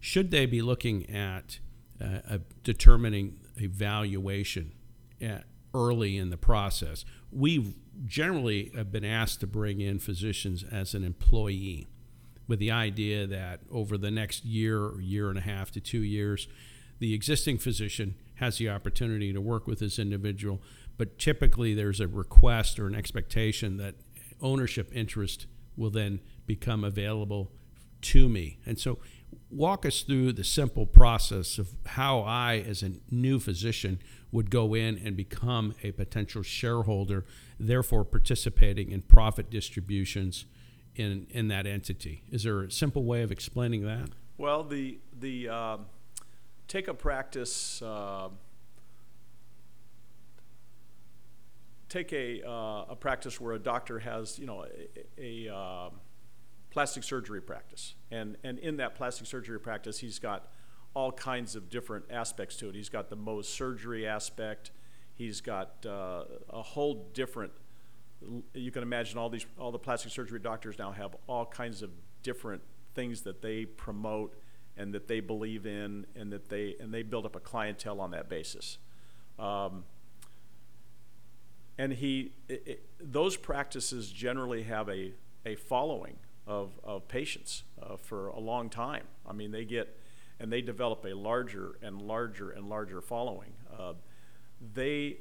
should 0.00 0.32
they 0.32 0.46
be 0.46 0.62
looking 0.62 1.08
at 1.10 1.60
uh, 2.00 2.20
a 2.28 2.40
determining 2.62 3.38
a 3.60 3.66
valuation 3.66 4.72
at, 5.20 5.44
early 5.74 6.16
in 6.16 6.30
the 6.30 6.36
process? 6.36 7.04
We 7.30 7.74
generally 8.06 8.70
have 8.76 8.92
been 8.92 9.04
asked 9.04 9.40
to 9.40 9.46
bring 9.46 9.80
in 9.80 9.98
physicians 9.98 10.64
as 10.70 10.94
an 10.94 11.04
employee 11.04 11.88
with 12.46 12.58
the 12.58 12.70
idea 12.70 13.26
that 13.26 13.60
over 13.70 13.98
the 13.98 14.10
next 14.10 14.44
year 14.44 14.82
or 14.82 15.00
year 15.00 15.28
and 15.28 15.38
a 15.38 15.42
half 15.42 15.70
to 15.72 15.80
two 15.80 16.02
years, 16.02 16.48
the 16.98 17.14
existing 17.14 17.58
physician 17.58 18.14
has 18.36 18.58
the 18.58 18.68
opportunity 18.68 19.32
to 19.32 19.40
work 19.40 19.66
with 19.66 19.80
this 19.80 19.98
individual, 19.98 20.62
but 20.96 21.18
typically 21.18 21.74
there's 21.74 22.00
a 22.00 22.08
request 22.08 22.78
or 22.78 22.86
an 22.86 22.94
expectation 22.94 23.76
that 23.76 23.94
ownership 24.40 24.90
interest 24.94 25.46
will 25.76 25.90
then 25.90 26.20
become 26.46 26.84
available 26.84 27.52
to 28.00 28.28
me. 28.28 28.58
And 28.64 28.78
so, 28.78 28.98
walk 29.50 29.86
us 29.86 30.02
through 30.02 30.32
the 30.32 30.44
simple 30.44 30.86
process 30.86 31.58
of 31.58 31.74
how 31.86 32.20
I, 32.20 32.56
as 32.66 32.82
a 32.82 32.92
new 33.10 33.38
physician, 33.38 34.00
would 34.30 34.50
go 34.50 34.74
in 34.74 34.98
and 34.98 35.16
become 35.16 35.74
a 35.82 35.92
potential 35.92 36.42
shareholder, 36.42 37.24
therefore 37.58 38.04
participating 38.04 38.90
in 38.90 39.02
profit 39.02 39.50
distributions 39.50 40.44
in, 40.96 41.26
in 41.30 41.48
that 41.48 41.66
entity. 41.66 42.22
Is 42.30 42.42
there 42.42 42.62
a 42.62 42.70
simple 42.70 43.04
way 43.04 43.22
of 43.22 43.32
explaining 43.32 43.84
that? 43.86 44.10
Well, 44.36 44.62
the 44.64 44.98
the 45.18 45.48
um 45.48 45.86
take 46.68 46.86
a 46.86 46.94
practice. 46.94 47.82
Uh, 47.82 48.28
take 51.88 52.12
a 52.12 52.46
uh, 52.46 52.84
a 52.90 52.96
practice 52.96 53.40
where 53.40 53.54
a 53.54 53.58
doctor 53.58 53.98
has 53.98 54.38
you 54.38 54.46
know 54.46 54.64
a, 55.18 55.48
a 55.48 55.54
uh, 55.54 55.90
plastic 56.78 57.02
surgery 57.02 57.40
practice, 57.40 57.96
and 58.12 58.36
and 58.44 58.56
in 58.60 58.76
that 58.76 58.94
plastic 58.94 59.26
surgery 59.26 59.58
practice, 59.58 59.98
he's 59.98 60.20
got 60.20 60.52
all 60.94 61.10
kinds 61.10 61.56
of 61.56 61.68
different 61.68 62.04
aspects 62.08 62.54
to 62.54 62.68
it. 62.68 62.76
He's 62.76 62.88
got 62.88 63.10
the 63.10 63.16
Mohs 63.16 63.46
surgery 63.46 64.06
aspect. 64.06 64.70
He's 65.12 65.40
got 65.40 65.84
uh, 65.84 66.22
a 66.48 66.62
whole 66.62 67.10
different. 67.14 67.50
You 68.54 68.70
can 68.70 68.84
imagine 68.84 69.18
all 69.18 69.28
these 69.28 69.44
all 69.58 69.72
the 69.72 69.78
plastic 69.80 70.12
surgery 70.12 70.38
doctors 70.38 70.78
now 70.78 70.92
have 70.92 71.16
all 71.26 71.44
kinds 71.46 71.82
of 71.82 71.90
different 72.22 72.62
things 72.94 73.22
that 73.22 73.42
they 73.42 73.64
promote 73.64 74.36
and 74.76 74.94
that 74.94 75.08
they 75.08 75.18
believe 75.18 75.66
in 75.66 76.06
and 76.14 76.32
that 76.32 76.48
they 76.48 76.76
and 76.78 76.94
they 76.94 77.02
build 77.02 77.26
up 77.26 77.34
a 77.34 77.40
clientele 77.40 78.00
on 78.00 78.12
that 78.12 78.28
basis. 78.28 78.78
Um, 79.36 79.82
and 81.76 81.94
he 81.94 82.34
it, 82.48 82.62
it, 82.64 82.90
those 83.00 83.36
practices 83.36 84.12
generally 84.12 84.62
have 84.62 84.88
a, 84.88 85.14
a 85.44 85.56
following 85.56 86.18
of, 86.48 86.70
of 86.82 87.06
patients 87.06 87.62
uh, 87.80 87.96
for 87.96 88.28
a 88.28 88.40
long 88.40 88.70
time. 88.70 89.04
I 89.28 89.32
mean, 89.32 89.52
they 89.52 89.64
get 89.64 89.96
and 90.40 90.52
they 90.52 90.62
develop 90.62 91.04
a 91.04 91.14
larger 91.14 91.78
and 91.82 92.00
larger 92.00 92.50
and 92.50 92.68
larger 92.68 93.00
following. 93.00 93.52
Uh, 93.76 93.94
they 94.74 95.18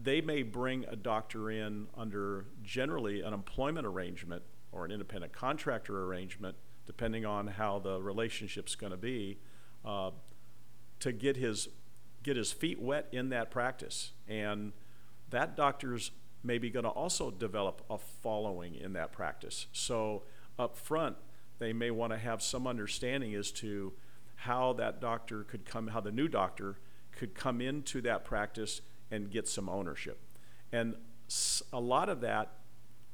they 0.00 0.22
may 0.22 0.42
bring 0.42 0.86
a 0.88 0.96
doctor 0.96 1.50
in 1.50 1.86
under 1.96 2.46
generally 2.62 3.20
an 3.20 3.34
employment 3.34 3.86
arrangement 3.86 4.42
or 4.70 4.86
an 4.86 4.90
independent 4.90 5.32
contractor 5.32 6.04
arrangement, 6.04 6.56
depending 6.86 7.26
on 7.26 7.46
how 7.46 7.78
the 7.78 8.00
relationship's 8.00 8.74
going 8.74 8.92
to 8.92 8.96
be, 8.96 9.38
uh, 9.84 10.10
to 10.98 11.12
get 11.12 11.36
his 11.36 11.68
get 12.22 12.36
his 12.36 12.52
feet 12.52 12.80
wet 12.80 13.08
in 13.12 13.28
that 13.30 13.50
practice, 13.50 14.12
and 14.28 14.72
that 15.30 15.56
doctor's 15.56 16.12
maybe 16.42 16.70
going 16.70 16.84
to 16.84 16.90
also 16.90 17.30
develop 17.30 17.82
a 17.88 17.98
following 17.98 18.74
in 18.74 18.92
that 18.94 19.12
practice. 19.12 19.66
So 19.72 20.22
up 20.58 20.76
front, 20.76 21.16
they 21.58 21.72
may 21.72 21.90
want 21.90 22.12
to 22.12 22.18
have 22.18 22.42
some 22.42 22.66
understanding 22.66 23.34
as 23.34 23.52
to 23.52 23.92
how 24.34 24.72
that 24.74 25.00
doctor 25.00 25.44
could 25.44 25.64
come, 25.64 25.88
how 25.88 26.00
the 26.00 26.10
new 26.10 26.28
doctor 26.28 26.78
could 27.12 27.34
come 27.34 27.60
into 27.60 28.00
that 28.02 28.24
practice 28.24 28.80
and 29.10 29.30
get 29.30 29.46
some 29.46 29.68
ownership. 29.68 30.18
And 30.72 30.96
a 31.72 31.80
lot 31.80 32.08
of 32.08 32.20
that 32.22 32.52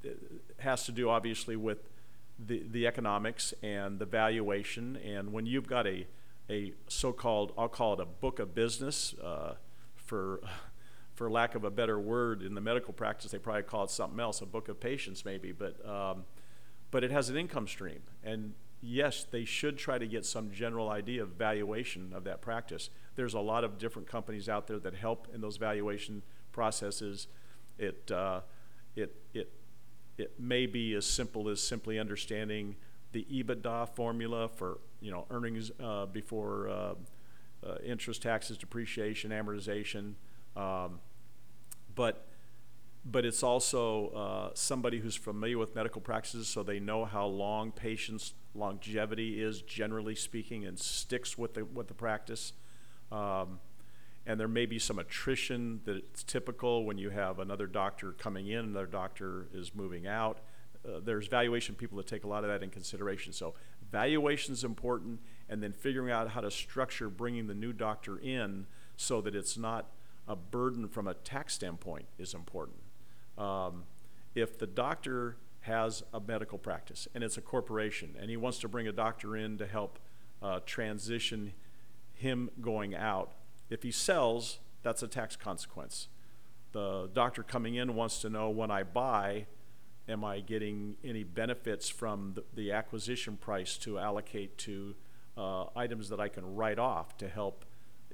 uh, 0.04 0.10
has 0.58 0.86
to 0.86 0.92
do 0.92 1.10
obviously 1.10 1.56
with 1.56 1.90
the, 2.38 2.62
the 2.70 2.86
economics 2.86 3.52
and 3.62 3.98
the 3.98 4.06
valuation. 4.06 4.96
And 4.96 5.32
when 5.32 5.44
you've 5.44 5.66
got 5.66 5.86
a, 5.86 6.06
a 6.48 6.72
so 6.86 7.12
called, 7.12 7.52
I'll 7.58 7.68
call 7.68 7.94
it 7.94 8.00
a 8.00 8.06
book 8.06 8.38
of 8.38 8.54
business, 8.54 9.14
uh, 9.22 9.54
for, 9.96 10.40
for 11.18 11.30
lack 11.30 11.54
of 11.54 11.64
a 11.64 11.70
better 11.70 11.98
word, 11.98 12.42
in 12.42 12.54
the 12.54 12.60
medical 12.60 12.94
practice, 12.94 13.32
they 13.32 13.38
probably 13.38 13.64
call 13.64 13.84
it 13.84 13.90
something 13.90 14.20
else, 14.20 14.40
a 14.40 14.46
book 14.46 14.68
of 14.68 14.78
patients 14.78 15.24
maybe, 15.24 15.52
but, 15.52 15.84
um, 15.86 16.24
but 16.90 17.02
it 17.02 17.10
has 17.10 17.28
an 17.28 17.36
income 17.36 17.66
stream. 17.66 18.00
And 18.22 18.54
yes, 18.80 19.26
they 19.30 19.44
should 19.44 19.76
try 19.76 19.98
to 19.98 20.06
get 20.06 20.24
some 20.24 20.52
general 20.52 20.88
idea 20.88 21.22
of 21.24 21.30
valuation 21.30 22.12
of 22.14 22.24
that 22.24 22.40
practice. 22.40 22.88
There's 23.16 23.34
a 23.34 23.40
lot 23.40 23.64
of 23.64 23.78
different 23.78 24.08
companies 24.08 24.48
out 24.48 24.68
there 24.68 24.78
that 24.78 24.94
help 24.94 25.26
in 25.34 25.40
those 25.40 25.56
valuation 25.56 26.22
processes. 26.52 27.26
It, 27.78 28.10
uh, 28.10 28.40
it, 28.94 29.14
it 29.34 29.50
it 30.18 30.32
may 30.38 30.66
be 30.66 30.94
as 30.94 31.06
simple 31.06 31.48
as 31.48 31.60
simply 31.62 31.98
understanding 31.98 32.74
the 33.12 33.24
EBITDA 33.32 33.88
formula 33.94 34.48
for 34.48 34.78
you 35.00 35.12
know 35.12 35.26
earnings 35.30 35.70
uh, 35.80 36.06
before 36.06 36.68
uh, 36.68 36.94
uh, 37.64 37.76
interest, 37.84 38.22
taxes, 38.22 38.58
depreciation, 38.58 39.30
amortization, 39.30 40.14
um, 40.56 40.98
but 41.98 42.24
but 43.04 43.24
it's 43.24 43.42
also 43.42 44.08
uh, 44.08 44.50
somebody 44.54 44.98
who's 44.98 45.16
familiar 45.16 45.56
with 45.56 45.74
medical 45.74 46.00
practices, 46.00 46.46
so 46.46 46.62
they 46.62 46.78
know 46.78 47.04
how 47.04 47.26
long 47.26 47.72
patients' 47.72 48.34
longevity 48.54 49.42
is, 49.42 49.62
generally 49.62 50.14
speaking, 50.14 50.66
and 50.66 50.78
sticks 50.78 51.36
with 51.36 51.54
the 51.54 51.64
with 51.64 51.88
the 51.88 51.94
practice. 51.94 52.52
Um, 53.10 53.58
and 54.26 54.38
there 54.38 54.48
may 54.48 54.66
be 54.66 54.78
some 54.78 54.98
attrition 54.98 55.80
that's 55.86 56.22
typical 56.22 56.84
when 56.84 56.98
you 56.98 57.10
have 57.10 57.38
another 57.38 57.66
doctor 57.66 58.12
coming 58.12 58.46
in, 58.48 58.60
another 58.60 58.86
doctor 58.86 59.48
is 59.52 59.74
moving 59.74 60.06
out. 60.06 60.38
Uh, 60.86 61.00
there's 61.02 61.26
valuation 61.26 61.74
people 61.74 61.96
that 61.96 62.06
take 62.06 62.24
a 62.24 62.28
lot 62.28 62.44
of 62.44 62.50
that 62.50 62.62
in 62.62 62.70
consideration. 62.70 63.32
So 63.32 63.54
valuation 63.90 64.52
is 64.52 64.64
important, 64.64 65.20
and 65.48 65.62
then 65.62 65.72
figuring 65.72 66.12
out 66.12 66.28
how 66.30 66.42
to 66.42 66.50
structure 66.50 67.08
bringing 67.08 67.46
the 67.46 67.54
new 67.54 67.72
doctor 67.72 68.18
in 68.18 68.66
so 68.96 69.20
that 69.22 69.34
it's 69.34 69.56
not 69.56 69.86
a 70.28 70.36
burden 70.36 70.88
from 70.88 71.08
a 71.08 71.14
tax 71.14 71.54
standpoint 71.54 72.06
is 72.18 72.34
important. 72.34 72.78
Um, 73.36 73.84
if 74.34 74.58
the 74.58 74.66
doctor 74.66 75.36
has 75.62 76.02
a 76.12 76.20
medical 76.20 76.58
practice 76.58 77.08
and 77.14 77.24
it's 77.24 77.36
a 77.36 77.40
corporation 77.40 78.14
and 78.20 78.30
he 78.30 78.36
wants 78.36 78.58
to 78.60 78.68
bring 78.68 78.86
a 78.86 78.92
doctor 78.92 79.36
in 79.36 79.58
to 79.58 79.66
help 79.66 79.98
uh, 80.42 80.60
transition 80.64 81.52
him 82.14 82.50
going 82.60 82.94
out 82.94 83.32
if 83.70 83.82
he 83.82 83.90
sells, 83.90 84.58
that's 84.82 85.02
a 85.02 85.08
tax 85.08 85.36
consequence. 85.36 86.08
The 86.72 87.10
doctor 87.12 87.42
coming 87.42 87.74
in 87.74 87.94
wants 87.94 88.20
to 88.20 88.30
know 88.30 88.50
when 88.50 88.70
I 88.70 88.82
buy, 88.82 89.46
am 90.08 90.24
I 90.24 90.40
getting 90.40 90.96
any 91.04 91.24
benefits 91.24 91.88
from 91.88 92.32
the, 92.34 92.44
the 92.54 92.72
acquisition 92.72 93.36
price 93.36 93.76
to 93.78 93.98
allocate 93.98 94.56
to 94.58 94.94
uh, 95.36 95.66
items 95.76 96.08
that 96.08 96.20
I 96.20 96.28
can 96.28 96.54
write 96.56 96.78
off 96.78 97.16
to 97.18 97.28
help 97.28 97.64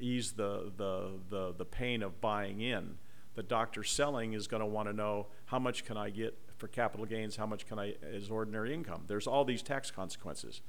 ease 0.01 0.33
the, 0.33 0.73
the, 0.77 1.11
the, 1.31 1.55
the 1.57 1.65
pain 1.65 2.03
of 2.03 2.21
buying 2.21 2.61
in. 2.61 2.99
The 3.35 3.43
doctor 3.43 3.83
selling 3.83 4.33
is 4.33 4.47
going 4.47 4.61
to 4.61 4.67
want 4.67 4.89
to 4.89 4.93
know 4.93 5.27
how 5.47 5.59
much 5.59 5.85
can 5.85 5.97
I 5.97 6.11
get 6.11 6.39
for 6.57 6.69
capital 6.69 7.05
gains, 7.05 7.37
how 7.37 7.47
much 7.47 7.67
can 7.67 7.79
I 7.79 7.95
as 8.03 8.31
ordinary 8.31 8.73
income. 8.73 9.05
There's 9.07 9.27
all 9.27 9.45
these 9.45 9.63
tax 9.63 9.91
consequences. 9.91 10.63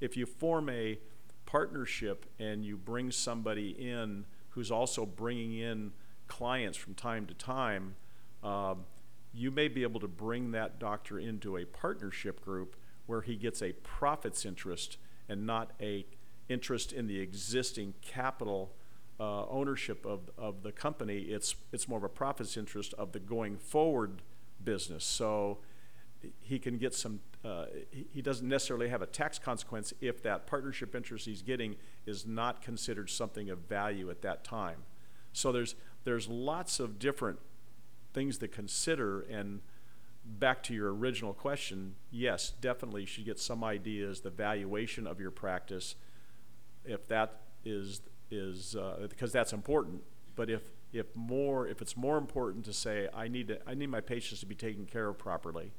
If 0.00 0.16
you 0.16 0.26
form 0.26 0.68
a 0.68 0.98
partnership 1.46 2.26
and 2.38 2.64
you 2.64 2.76
bring 2.76 3.10
somebody 3.10 3.70
in 3.70 4.26
who's 4.50 4.70
also 4.70 5.06
bringing 5.06 5.54
in 5.58 5.92
clients 6.26 6.76
from 6.76 6.94
time 6.94 7.26
to 7.26 7.34
time, 7.34 7.96
um, 8.42 8.84
you 9.32 9.50
may 9.50 9.68
be 9.68 9.82
able 9.82 10.00
to 10.00 10.08
bring 10.08 10.52
that 10.52 10.78
doctor 10.78 11.18
into 11.18 11.56
a 11.56 11.64
partnership 11.64 12.44
group 12.44 12.76
where 13.06 13.20
he 13.22 13.36
gets 13.36 13.62
a 13.62 13.72
profits 13.72 14.44
interest 14.44 14.98
and 15.28 15.46
not 15.46 15.72
a 15.80 16.06
interest 16.50 16.92
in 16.92 17.06
the 17.06 17.20
existing 17.20 17.94
capital 18.02 18.72
uh, 19.20 19.46
ownership 19.46 20.04
of, 20.04 20.30
of 20.36 20.62
the 20.62 20.72
company. 20.72 21.18
It's, 21.18 21.54
it's 21.72 21.88
more 21.88 21.98
of 21.98 22.04
a 22.04 22.08
profits 22.08 22.56
interest 22.56 22.94
of 22.94 23.12
the 23.12 23.20
going 23.20 23.56
forward 23.56 24.22
business. 24.64 25.04
So 25.04 25.58
he 26.40 26.58
can 26.58 26.78
get 26.78 26.94
some, 26.94 27.20
uh, 27.44 27.66
he, 28.12 28.20
doesn't 28.20 28.48
necessarily 28.48 28.88
have 28.88 29.02
a 29.02 29.06
tax 29.06 29.38
consequence 29.38 29.92
if 30.00 30.22
that 30.22 30.46
partnership 30.46 30.94
interest 30.94 31.26
he's 31.26 31.42
getting 31.42 31.76
is 32.06 32.26
not 32.26 32.62
considered 32.62 33.08
something 33.08 33.48
of 33.48 33.58
value 33.60 34.10
at 34.10 34.22
that 34.22 34.44
time. 34.44 34.78
So 35.32 35.52
there's, 35.52 35.76
there's 36.04 36.28
lots 36.28 36.80
of 36.80 36.98
different 36.98 37.38
things 38.12 38.38
to 38.38 38.48
consider. 38.48 39.20
And 39.20 39.60
back 40.24 40.62
to 40.64 40.74
your 40.74 40.94
original 40.94 41.32
question, 41.32 41.94
yes, 42.10 42.52
definitely 42.60 43.06
should 43.06 43.24
get 43.24 43.38
some 43.38 43.62
ideas, 43.62 44.20
the 44.20 44.30
valuation 44.30 45.06
of 45.06 45.20
your 45.20 45.30
practice, 45.30 45.94
if 46.84 47.06
that 47.08 47.40
is, 47.64 48.00
is 48.30 48.76
uh, 48.76 49.06
because 49.08 49.32
that's 49.32 49.52
important. 49.52 50.02
But 50.36 50.50
if, 50.50 50.62
if 50.92 51.14
more, 51.14 51.66
if 51.66 51.82
it's 51.82 51.96
more 51.96 52.18
important 52.18 52.64
to 52.66 52.72
say, 52.72 53.08
I 53.14 53.28
need, 53.28 53.48
to, 53.48 53.58
I 53.66 53.74
need 53.74 53.88
my 53.88 54.00
patients 54.00 54.40
to 54.40 54.46
be 54.46 54.54
taken 54.54 54.86
care 54.86 55.08
of 55.08 55.18
properly, 55.18 55.72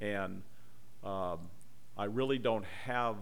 and 0.00 0.42
um, 1.02 1.38
I 1.96 2.04
really 2.04 2.38
don't 2.38 2.64
have 2.84 3.16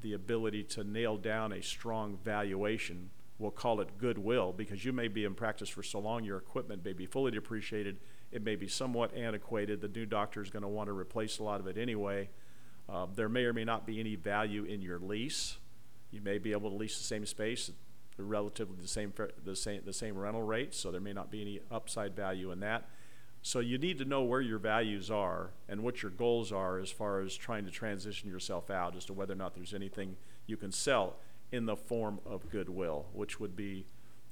the 0.00 0.12
ability 0.12 0.62
to 0.62 0.84
nail 0.84 1.16
down 1.16 1.52
a 1.52 1.62
strong 1.62 2.18
valuation. 2.24 3.10
We'll 3.38 3.50
call 3.50 3.80
it 3.80 3.98
goodwill 3.98 4.52
because 4.52 4.84
you 4.84 4.92
may 4.92 5.08
be 5.08 5.24
in 5.24 5.34
practice 5.34 5.68
for 5.68 5.82
so 5.82 5.98
long, 5.98 6.24
your 6.24 6.38
equipment 6.38 6.84
may 6.84 6.92
be 6.92 7.06
fully 7.06 7.32
depreciated, 7.32 7.98
it 8.30 8.42
may 8.42 8.56
be 8.56 8.68
somewhat 8.68 9.14
antiquated. 9.16 9.80
The 9.80 9.88
new 9.88 10.06
doctor 10.06 10.42
is 10.42 10.50
going 10.50 10.62
to 10.62 10.68
want 10.68 10.88
to 10.88 10.92
replace 10.92 11.38
a 11.38 11.42
lot 11.42 11.60
of 11.60 11.66
it 11.66 11.78
anyway. 11.78 12.28
Uh, 12.88 13.06
there 13.14 13.28
may 13.28 13.44
or 13.44 13.52
may 13.52 13.64
not 13.64 13.86
be 13.86 14.00
any 14.00 14.16
value 14.16 14.64
in 14.64 14.82
your 14.82 14.98
lease. 14.98 15.56
You 16.14 16.20
may 16.22 16.38
be 16.38 16.52
able 16.52 16.70
to 16.70 16.76
lease 16.76 16.96
the 16.96 17.04
same 17.04 17.26
space 17.26 17.68
at 17.68 17.74
relatively 18.24 18.76
the 18.80 18.86
same 18.86 19.12
the 19.44 19.56
same 19.56 19.82
the 19.84 19.92
same 19.92 20.16
rental 20.16 20.42
rate, 20.42 20.72
so 20.72 20.92
there 20.92 21.00
may 21.00 21.12
not 21.12 21.30
be 21.30 21.40
any 21.40 21.60
upside 21.72 22.14
value 22.14 22.52
in 22.52 22.60
that. 22.60 22.88
So 23.42 23.58
you 23.58 23.76
need 23.76 23.98
to 23.98 24.04
know 24.04 24.22
where 24.22 24.40
your 24.40 24.58
values 24.58 25.10
are 25.10 25.50
and 25.68 25.82
what 25.82 26.02
your 26.02 26.10
goals 26.12 26.52
are 26.52 26.78
as 26.78 26.90
far 26.90 27.20
as 27.20 27.36
trying 27.36 27.66
to 27.66 27.70
transition 27.70 28.30
yourself 28.30 28.70
out 28.70 28.96
as 28.96 29.04
to 29.06 29.12
whether 29.12 29.34
or 29.34 29.36
not 29.36 29.54
there's 29.54 29.74
anything 29.74 30.16
you 30.46 30.56
can 30.56 30.72
sell 30.72 31.16
in 31.52 31.66
the 31.66 31.76
form 31.76 32.20
of 32.24 32.48
goodwill, 32.48 33.04
which 33.12 33.38
would 33.40 33.54
be 33.54 33.84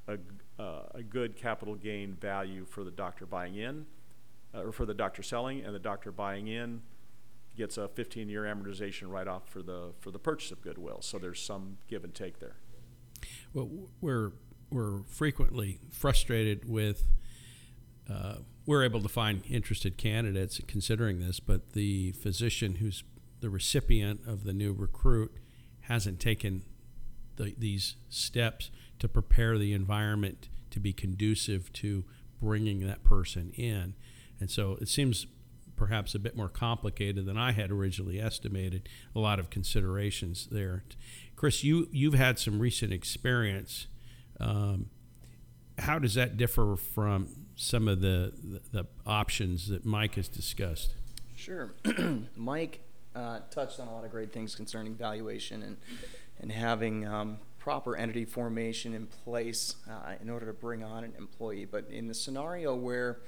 a, 0.08 0.16
uh, 0.58 0.84
a 0.94 1.02
good 1.02 1.36
capital 1.36 1.74
gain 1.74 2.14
value 2.14 2.64
for 2.64 2.84
the 2.84 2.90
doctor 2.90 3.26
buying 3.26 3.56
in, 3.56 3.84
uh, 4.54 4.62
or 4.62 4.72
for 4.72 4.86
the 4.86 4.94
doctor 4.94 5.22
selling 5.22 5.62
and 5.62 5.74
the 5.74 5.78
doctor 5.78 6.10
buying 6.10 6.48
in 6.48 6.80
gets 7.56 7.76
a 7.76 7.88
15-year 7.88 8.42
amortization 8.42 9.10
write-off 9.10 9.48
for 9.48 9.62
the 9.62 9.92
for 10.00 10.10
the 10.10 10.18
purchase 10.18 10.50
of 10.50 10.62
goodwill. 10.62 11.00
So 11.02 11.18
there's 11.18 11.40
some 11.40 11.78
give 11.88 12.04
and 12.04 12.14
take 12.14 12.38
there. 12.38 12.56
Well, 13.52 13.70
we're 14.00 14.32
we're 14.70 15.02
frequently 15.04 15.78
frustrated 15.90 16.68
with. 16.68 17.08
Uh, 18.10 18.36
we're 18.66 18.84
able 18.84 19.00
to 19.00 19.08
find 19.08 19.42
interested 19.48 19.96
candidates 19.96 20.60
considering 20.66 21.20
this, 21.20 21.40
but 21.40 21.72
the 21.72 22.12
physician 22.12 22.76
who's 22.76 23.02
the 23.40 23.50
recipient 23.50 24.20
of 24.26 24.44
the 24.44 24.52
new 24.52 24.72
recruit 24.72 25.36
hasn't 25.82 26.20
taken 26.20 26.62
the, 27.36 27.54
these 27.58 27.96
steps 28.08 28.70
to 28.98 29.08
prepare 29.08 29.58
the 29.58 29.72
environment 29.72 30.48
to 30.70 30.80
be 30.80 30.92
conducive 30.92 31.72
to 31.74 32.04
bringing 32.40 32.86
that 32.86 33.04
person 33.04 33.50
in. 33.56 33.94
And 34.40 34.50
so 34.50 34.78
it 34.80 34.88
seems 34.88 35.26
perhaps 35.82 36.14
a 36.14 36.18
bit 36.20 36.36
more 36.36 36.48
complicated 36.48 37.26
than 37.26 37.36
I 37.36 37.50
had 37.50 37.72
originally 37.72 38.20
estimated. 38.20 38.88
A 39.16 39.18
lot 39.18 39.40
of 39.40 39.50
considerations 39.50 40.46
there. 40.48 40.84
Chris, 41.34 41.64
you 41.64 41.88
you've 41.90 42.14
had 42.14 42.38
some 42.38 42.60
recent 42.60 42.92
experience. 42.92 43.88
Um, 44.38 44.90
how 45.78 45.98
does 45.98 46.14
that 46.14 46.36
differ 46.36 46.76
from 46.76 47.26
some 47.56 47.88
of 47.88 48.00
the, 48.00 48.32
the, 48.44 48.60
the 48.70 48.86
options 49.04 49.68
that 49.70 49.84
Mike 49.84 50.14
has 50.14 50.28
discussed? 50.28 50.94
Sure, 51.34 51.74
Mike 52.36 52.84
uh, 53.16 53.40
touched 53.50 53.80
on 53.80 53.88
a 53.88 53.92
lot 53.92 54.04
of 54.04 54.12
great 54.12 54.32
things 54.32 54.54
concerning 54.54 54.94
valuation 54.94 55.64
and 55.64 55.76
and 56.38 56.52
having 56.52 57.08
um, 57.08 57.38
proper 57.58 57.96
entity 57.96 58.24
formation 58.24 58.94
in 58.94 59.06
place 59.06 59.74
uh, 59.90 60.12
in 60.22 60.30
order 60.30 60.46
to 60.46 60.52
bring 60.52 60.84
on 60.84 61.02
an 61.02 61.12
employee. 61.18 61.64
But 61.64 61.88
in 61.90 62.06
the 62.06 62.14
scenario 62.14 62.76
where 62.76 63.18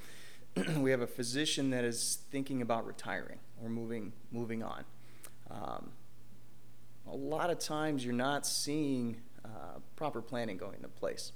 we 0.78 0.90
have 0.90 1.00
a 1.00 1.06
physician 1.06 1.70
that 1.70 1.84
is 1.84 2.18
thinking 2.30 2.62
about 2.62 2.86
retiring 2.86 3.38
or 3.62 3.68
moving 3.68 4.12
moving 4.30 4.62
on, 4.62 4.84
um, 5.50 5.90
a 7.10 7.16
lot 7.16 7.50
of 7.50 7.58
times 7.58 8.04
you're 8.04 8.14
not 8.14 8.46
seeing 8.46 9.16
uh, 9.44 9.78
proper 9.96 10.22
planning 10.22 10.56
going 10.56 10.76
into 10.76 10.88
place, 10.88 11.32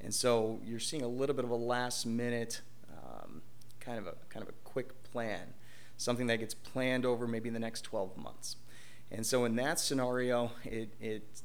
and 0.00 0.12
so 0.12 0.60
you're 0.64 0.80
seeing 0.80 1.02
a 1.02 1.08
little 1.08 1.34
bit 1.34 1.44
of 1.44 1.50
a 1.50 1.56
last 1.56 2.06
minute 2.06 2.60
um, 2.92 3.42
kind 3.78 3.98
of 3.98 4.06
a 4.06 4.14
kind 4.28 4.42
of 4.42 4.48
a 4.48 4.54
quick 4.64 5.02
plan, 5.04 5.54
something 5.96 6.26
that 6.26 6.38
gets 6.38 6.54
planned 6.54 7.06
over 7.06 7.26
maybe 7.26 7.48
in 7.48 7.54
the 7.54 7.60
next 7.60 7.82
12 7.82 8.16
months. 8.16 8.56
And 9.10 9.24
so 9.24 9.44
in 9.44 9.54
that 9.56 9.78
scenario, 9.78 10.50
it, 10.64 10.92
it 11.00 11.42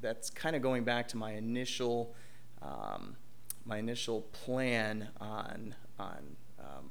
that's 0.00 0.30
kind 0.30 0.56
of 0.56 0.62
going 0.62 0.84
back 0.84 1.08
to 1.08 1.16
my 1.16 1.32
initial 1.32 2.14
um, 2.62 3.16
my 3.64 3.78
initial 3.78 4.22
plan 4.32 5.08
on 5.20 5.74
on 5.98 6.36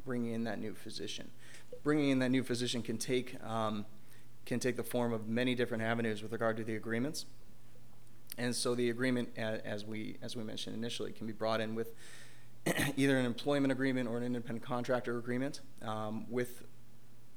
bringing 0.05 0.33
in 0.33 0.43
that 0.45 0.59
new 0.59 0.73
physician. 0.73 1.29
Bringing 1.83 2.09
in 2.09 2.19
that 2.19 2.29
new 2.29 2.43
physician 2.43 2.81
can 2.81 2.97
take 2.97 3.41
um, 3.43 3.85
can 4.45 4.59
take 4.59 4.75
the 4.75 4.83
form 4.83 5.13
of 5.13 5.27
many 5.27 5.55
different 5.55 5.83
avenues 5.83 6.21
with 6.23 6.31
regard 6.31 6.57
to 6.57 6.63
the 6.63 6.75
agreements. 6.75 7.25
And 8.37 8.55
so 8.55 8.75
the 8.75 8.89
agreement, 8.89 9.29
as 9.37 9.85
we 9.85 10.17
as 10.21 10.35
we 10.35 10.43
mentioned 10.43 10.75
initially, 10.75 11.11
can 11.11 11.27
be 11.27 11.33
brought 11.33 11.61
in 11.61 11.75
with 11.75 11.93
either 12.95 13.17
an 13.17 13.25
employment 13.25 13.71
agreement 13.71 14.07
or 14.07 14.17
an 14.17 14.23
independent 14.23 14.63
contractor 14.63 15.17
agreement 15.17 15.61
um, 15.81 16.25
with 16.29 16.63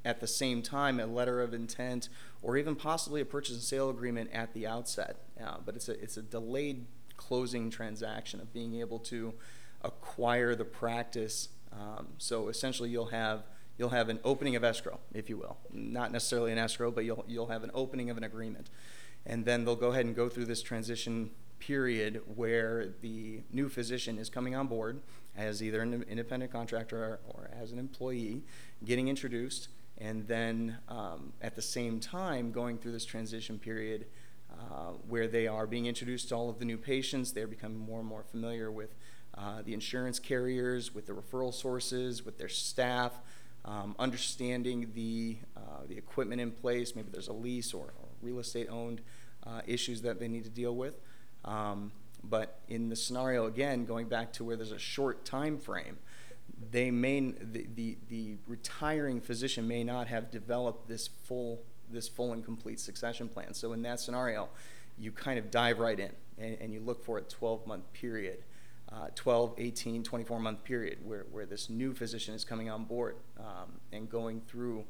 at 0.04 0.20
the 0.20 0.26
same 0.26 0.62
time 0.62 1.00
a 1.00 1.06
letter 1.06 1.40
of 1.40 1.54
intent 1.54 2.08
or 2.42 2.56
even 2.56 2.76
possibly 2.76 3.20
a 3.20 3.24
purchase 3.24 3.54
and 3.54 3.62
sale 3.62 3.88
agreement 3.88 4.30
at 4.32 4.52
the 4.52 4.66
outset. 4.66 5.24
Uh, 5.42 5.56
but 5.64 5.74
it's 5.74 5.88
a, 5.88 5.92
it's 6.02 6.16
a 6.16 6.22
delayed 6.22 6.86
closing 7.16 7.70
transaction 7.70 8.40
of 8.40 8.52
being 8.52 8.80
able 8.80 8.98
to 8.98 9.34
acquire 9.82 10.54
the 10.54 10.64
practice. 10.64 11.48
Um, 11.72 12.08
so 12.18 12.48
essentially, 12.48 12.90
you'll 12.90 13.06
have 13.06 13.44
you'll 13.78 13.90
have 13.90 14.08
an 14.08 14.20
opening 14.24 14.54
of 14.56 14.62
escrow, 14.62 15.00
if 15.12 15.28
you 15.28 15.36
will, 15.36 15.58
not 15.72 16.12
necessarily 16.12 16.52
an 16.52 16.58
escrow, 16.58 16.90
but 16.90 17.04
you'll 17.04 17.24
you'll 17.26 17.48
have 17.48 17.64
an 17.64 17.70
opening 17.74 18.10
of 18.10 18.16
an 18.16 18.24
agreement, 18.24 18.70
and 19.26 19.44
then 19.44 19.64
they'll 19.64 19.76
go 19.76 19.90
ahead 19.90 20.06
and 20.06 20.14
go 20.14 20.28
through 20.28 20.46
this 20.46 20.62
transition 20.62 21.30
period 21.58 22.20
where 22.34 22.88
the 23.00 23.40
new 23.50 23.68
physician 23.68 24.18
is 24.18 24.28
coming 24.28 24.54
on 24.54 24.66
board 24.66 25.00
as 25.36 25.62
either 25.62 25.80
an 25.80 26.04
independent 26.08 26.52
contractor 26.52 27.18
or, 27.28 27.50
as 27.58 27.72
an 27.72 27.78
employee, 27.78 28.42
getting 28.84 29.08
introduced 29.08 29.68
and 29.98 30.26
then 30.26 30.78
um, 30.88 31.32
at 31.40 31.54
the 31.54 31.62
same 31.62 32.00
time 32.00 32.50
going 32.50 32.78
through 32.78 32.92
this 32.92 33.04
transition 33.04 33.58
period 33.58 34.06
uh, 34.52 34.92
where 35.08 35.26
they 35.26 35.46
are 35.46 35.66
being 35.66 35.86
introduced 35.86 36.28
to 36.28 36.34
all 36.34 36.48
of 36.48 36.58
the 36.58 36.64
new 36.64 36.76
patients, 36.76 37.32
they're 37.32 37.46
becoming 37.46 37.78
more 37.78 38.00
and 38.00 38.08
more 38.08 38.22
familiar 38.22 38.70
with 38.70 38.94
uh, 39.36 39.62
the 39.62 39.74
insurance 39.74 40.18
carriers, 40.18 40.94
with 40.94 41.06
the 41.06 41.12
referral 41.12 41.52
sources, 41.52 42.24
with 42.24 42.38
their 42.38 42.48
staff, 42.48 43.12
um, 43.64 43.96
understanding 43.98 44.90
the, 44.94 45.38
uh, 45.56 45.60
the 45.88 45.96
equipment 45.96 46.40
in 46.40 46.50
place, 46.50 46.94
maybe 46.94 47.08
there's 47.10 47.28
a 47.28 47.32
lease 47.32 47.72
or, 47.72 47.86
or 47.86 48.08
real 48.22 48.38
estate 48.38 48.68
owned 48.70 49.00
uh, 49.46 49.60
issues 49.66 50.02
that 50.02 50.20
they 50.20 50.28
need 50.28 50.44
to 50.44 50.50
deal 50.50 50.74
with. 50.76 50.94
Um, 51.44 51.92
but 52.22 52.60
in 52.68 52.88
the 52.88 52.96
scenario, 52.96 53.46
again, 53.46 53.84
going 53.84 54.08
back 54.08 54.32
to 54.34 54.44
where 54.44 54.56
there's 54.56 54.72
a 54.72 54.78
short 54.78 55.24
time 55.24 55.58
frame, 55.58 55.98
they 56.70 56.90
may 56.90 57.20
the, 57.20 57.66
the, 57.74 57.98
the 58.08 58.36
retiring 58.46 59.20
physician 59.20 59.66
may 59.66 59.84
not 59.84 60.06
have 60.08 60.30
developed 60.30 60.88
this 60.88 61.08
full 61.08 61.60
this 61.90 62.08
full 62.08 62.32
and 62.32 62.44
complete 62.44 62.80
succession 62.80 63.28
plan. 63.28 63.52
So 63.52 63.72
in 63.72 63.82
that 63.82 64.00
scenario, 64.00 64.48
you 64.98 65.12
kind 65.12 65.38
of 65.38 65.50
dive 65.50 65.78
right 65.78 65.98
in 65.98 66.10
and, 66.38 66.56
and 66.60 66.72
you 66.72 66.80
look 66.80 67.04
for 67.04 67.18
a 67.18 67.22
12 67.22 67.66
month 67.66 67.92
period, 67.92 68.42
uh, 68.94 69.08
12, 69.14 69.54
18, 69.58 70.02
24 70.02 70.40
month 70.40 70.64
period 70.64 70.98
where, 71.04 71.26
where 71.32 71.46
this 71.46 71.68
new 71.68 71.92
physician 71.92 72.34
is 72.34 72.44
coming 72.44 72.70
on 72.70 72.84
board 72.84 73.16
um, 73.38 73.80
and 73.92 74.08
going 74.08 74.40
through 74.46 74.84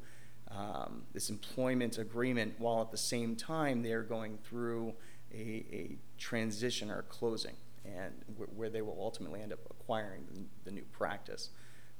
um, 0.51 1.03
this 1.13 1.29
employment 1.29 1.97
agreement 1.97 2.53
while 2.59 2.81
at 2.81 2.91
the 2.91 2.97
same 2.97 3.35
time 3.35 3.81
they're 3.81 4.03
going 4.03 4.37
through 4.43 4.93
a, 5.33 5.65
a 5.71 5.97
transition 6.17 6.91
or 6.91 7.03
closing 7.03 7.55
and 7.83 8.13
where 8.55 8.69
they 8.69 8.81
will 8.81 8.97
ultimately 8.99 9.41
end 9.41 9.53
up 9.53 9.59
acquiring 9.69 10.25
the, 10.31 10.41
the 10.65 10.71
new 10.71 10.85
practice. 10.91 11.49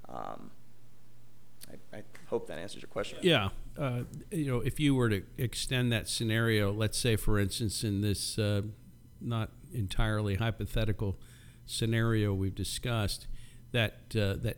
Um, 0.07 0.51
I, 1.71 1.97
I, 1.97 2.03
hope 2.27 2.47
that 2.47 2.59
answers 2.59 2.81
your 2.81 2.89
question. 2.89 3.19
Yeah, 3.23 3.49
uh, 3.77 4.01
you 4.29 4.51
know, 4.51 4.59
if 4.59 4.79
you 4.79 4.93
were 4.93 5.09
to 5.09 5.23
extend 5.37 5.91
that 5.91 6.07
scenario, 6.07 6.71
let's 6.71 6.97
say, 6.97 7.15
for 7.15 7.39
instance, 7.39 7.83
in 7.83 8.01
this 8.01 8.37
uh, 8.37 8.61
not 9.19 9.49
entirely 9.73 10.35
hypothetical 10.35 11.17
scenario 11.65 12.33
we've 12.33 12.55
discussed, 12.55 13.27
that 13.71 13.93
uh, 14.15 14.35
that 14.41 14.57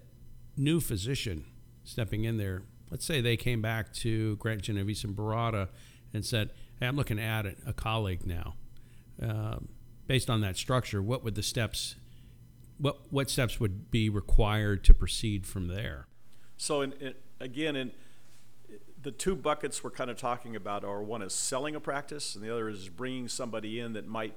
new 0.55 0.79
physician 0.79 1.45
stepping 1.83 2.25
in 2.25 2.37
there, 2.37 2.63
let's 2.89 3.05
say 3.05 3.21
they 3.21 3.37
came 3.37 3.61
back 3.61 3.93
to 3.93 4.35
Grant 4.37 4.63
Genovese 4.63 5.03
and 5.03 5.15
Baratta 5.15 5.69
and 6.13 6.25
said, 6.25 6.51
"Hey, 6.79 6.87
I'm 6.87 6.95
looking 6.95 7.19
at 7.19 7.45
a 7.65 7.73
colleague 7.73 8.25
now." 8.25 8.55
Um, 9.21 9.69
based 10.05 10.29
on 10.29 10.41
that 10.41 10.57
structure, 10.57 11.01
what 11.01 11.23
would 11.23 11.35
the 11.35 11.43
steps 11.43 11.95
what 12.77 13.11
what 13.11 13.29
steps 13.29 13.59
would 13.59 13.91
be 13.91 14.09
required 14.09 14.83
to 14.85 14.93
proceed 14.93 15.45
from 15.45 15.67
there? 15.67 16.07
So, 16.57 16.81
in, 16.81 16.93
in, 16.93 17.13
again, 17.39 17.75
in 17.75 17.91
the 19.01 19.11
two 19.11 19.35
buckets 19.35 19.83
we're 19.83 19.91
kind 19.91 20.09
of 20.09 20.17
talking 20.17 20.55
about 20.55 20.83
are 20.83 21.01
one 21.01 21.21
is 21.21 21.33
selling 21.33 21.75
a 21.75 21.79
practice, 21.79 22.35
and 22.35 22.43
the 22.43 22.51
other 22.51 22.69
is 22.69 22.89
bringing 22.89 23.27
somebody 23.27 23.79
in 23.79 23.93
that 23.93 24.07
might 24.07 24.33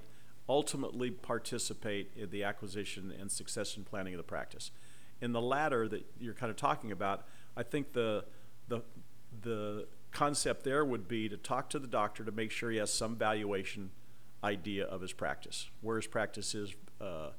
ultimately 0.50 1.12
participate 1.12 2.10
in 2.16 2.28
the 2.30 2.42
acquisition 2.42 3.14
and 3.18 3.30
succession 3.30 3.84
planning 3.88 4.12
of 4.12 4.18
the 4.18 4.24
practice. 4.24 4.72
In 5.20 5.32
the 5.32 5.40
latter 5.40 5.86
that 5.86 6.04
you're 6.18 6.34
kind 6.34 6.50
of 6.50 6.56
talking 6.56 6.90
about, 6.90 7.24
I 7.56 7.62
think 7.62 7.92
the 7.92 8.24
the 8.66 8.82
the 9.42 9.86
concept 10.10 10.64
there 10.64 10.84
would 10.84 11.06
be 11.06 11.28
to 11.28 11.36
talk 11.36 11.70
to 11.70 11.78
the 11.78 11.86
doctor 11.86 12.24
to 12.24 12.32
make 12.32 12.50
sure 12.50 12.68
he 12.70 12.78
has 12.78 12.92
some 12.92 13.14
valuation 13.14 13.90
idea 14.42 14.84
of 14.86 15.00
his 15.00 15.12
practice, 15.12 15.70
where 15.82 15.96
his 15.96 16.08
practice 16.08 16.52
is 16.54 16.74
uh, 17.00 17.30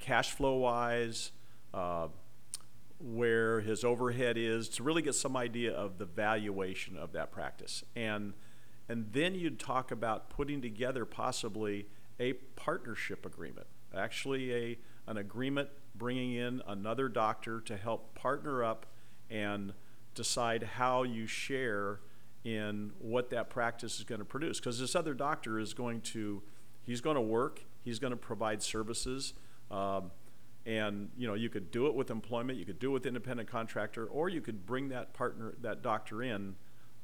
cash 0.00 0.32
flow 0.32 0.56
wise, 0.56 1.30
uh, 1.72 2.08
where 2.98 3.60
his 3.60 3.84
overhead 3.84 4.36
is, 4.36 4.68
to 4.70 4.82
really 4.82 5.02
get 5.02 5.14
some 5.14 5.36
idea 5.36 5.72
of 5.72 5.98
the 5.98 6.06
valuation 6.06 6.96
of 6.96 7.12
that 7.12 7.30
practice. 7.30 7.84
And, 7.94 8.32
and 8.88 9.12
then 9.12 9.36
you'd 9.36 9.60
talk 9.60 9.92
about 9.92 10.30
putting 10.30 10.60
together 10.62 11.04
possibly 11.04 11.86
a 12.20 12.34
partnership 12.56 13.26
agreement, 13.26 13.66
actually 13.96 14.52
a, 14.52 14.78
an 15.06 15.16
agreement 15.16 15.68
bringing 15.94 16.34
in 16.34 16.62
another 16.66 17.08
doctor 17.08 17.60
to 17.60 17.76
help 17.76 18.14
partner 18.14 18.64
up 18.64 18.86
and 19.30 19.72
decide 20.14 20.62
how 20.62 21.02
you 21.02 21.26
share 21.26 22.00
in 22.44 22.92
what 22.98 23.30
that 23.30 23.48
practice 23.48 23.98
is 23.98 24.04
going 24.04 24.18
to 24.18 24.24
produce. 24.24 24.60
Because 24.60 24.78
this 24.78 24.94
other 24.94 25.14
doctor 25.14 25.58
is 25.58 25.74
going 25.74 26.00
to 26.02 26.42
he's 26.84 27.00
going 27.00 27.16
to 27.16 27.20
work 27.20 27.64
he's 27.82 27.98
going 27.98 28.10
to 28.10 28.16
provide 28.16 28.62
services 28.62 29.34
um, 29.70 30.10
and 30.66 31.10
you 31.16 31.26
know 31.26 31.34
you 31.34 31.48
could 31.48 31.70
do 31.70 31.86
it 31.86 31.94
with 31.94 32.10
employment 32.10 32.58
you 32.58 32.64
could 32.64 32.78
do 32.78 32.90
it 32.90 32.92
with 32.92 33.06
independent 33.06 33.48
contractor 33.48 34.06
or 34.06 34.28
you 34.28 34.40
could 34.40 34.66
bring 34.66 34.88
that 34.90 35.14
partner 35.14 35.54
that 35.60 35.82
doctor 35.82 36.22
in 36.22 36.54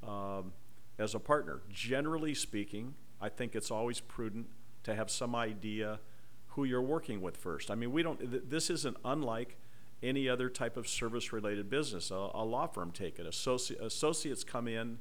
um, 0.07 0.53
as 0.99 1.15
a 1.15 1.19
partner. 1.19 1.63
Generally 1.71 2.35
speaking 2.35 2.95
i 3.21 3.29
think 3.29 3.55
it's 3.55 3.71
always 3.71 4.01
prudent 4.01 4.47
to 4.83 4.95
have 4.95 5.11
some 5.11 5.35
idea 5.35 6.01
who 6.49 6.65
you're 6.65 6.83
working 6.83 7.21
with 7.21 7.37
first 7.37 7.71
i 7.71 7.75
mean 7.75 7.93
we 7.93 8.03
don't 8.03 8.19
th- 8.19 8.45
this 8.49 8.71
isn't 8.71 8.97
unlike 9.05 9.57
any 10.03 10.29
other 10.29 10.49
type 10.49 10.77
of 10.77 10.89
service 10.89 11.33
related 11.33 11.69
business. 11.69 12.11
A, 12.11 12.31
a 12.35 12.45
law 12.45 12.67
firm 12.67 12.91
take 12.91 13.19
it. 13.19 13.27
Associ- 13.27 13.79
associates 13.81 14.45
come 14.45 14.67
in 14.67 14.99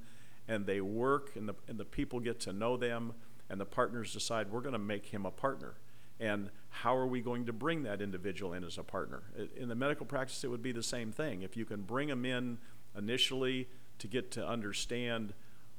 and 0.48 0.65
they 0.65 0.82
work, 0.82 1.36
and 1.36 1.48
the, 1.48 1.56
and 1.68 1.78
the 1.78 1.86
people 1.86 2.20
get 2.20 2.39
to 2.42 2.54
know 2.54 2.76
them, 2.76 3.13
and 3.50 3.62
the 3.62 3.65
partners 3.65 4.13
decide 4.13 4.52
we're 4.52 4.62
going 4.62 4.74
to 4.74 4.80
make 4.80 5.08
him 5.08 5.26
a 5.26 5.32
partner. 5.32 5.76
And 6.20 6.50
how 6.70 6.96
are 6.96 7.08
we 7.08 7.22
going 7.22 7.46
to 7.46 7.54
bring 7.54 7.84
that 7.84 8.02
individual 8.02 8.54
in 8.54 8.63
as 8.63 8.78
a 8.78 8.84
partner? 8.84 9.24
In 9.56 9.70
the 9.70 9.76
medical 9.76 10.06
practice, 10.06 10.44
it 10.44 10.48
would 10.48 10.62
be 10.62 10.72
the 10.72 10.84
same 10.84 11.12
thing. 11.12 11.44
If 11.44 11.56
you 11.56 11.65
can 11.65 11.82
bring 11.84 12.10
them 12.10 12.26
in 12.26 12.58
initially 12.98 13.70
to 14.00 14.08
get 14.08 14.32
to 14.32 14.46
understand 14.46 15.34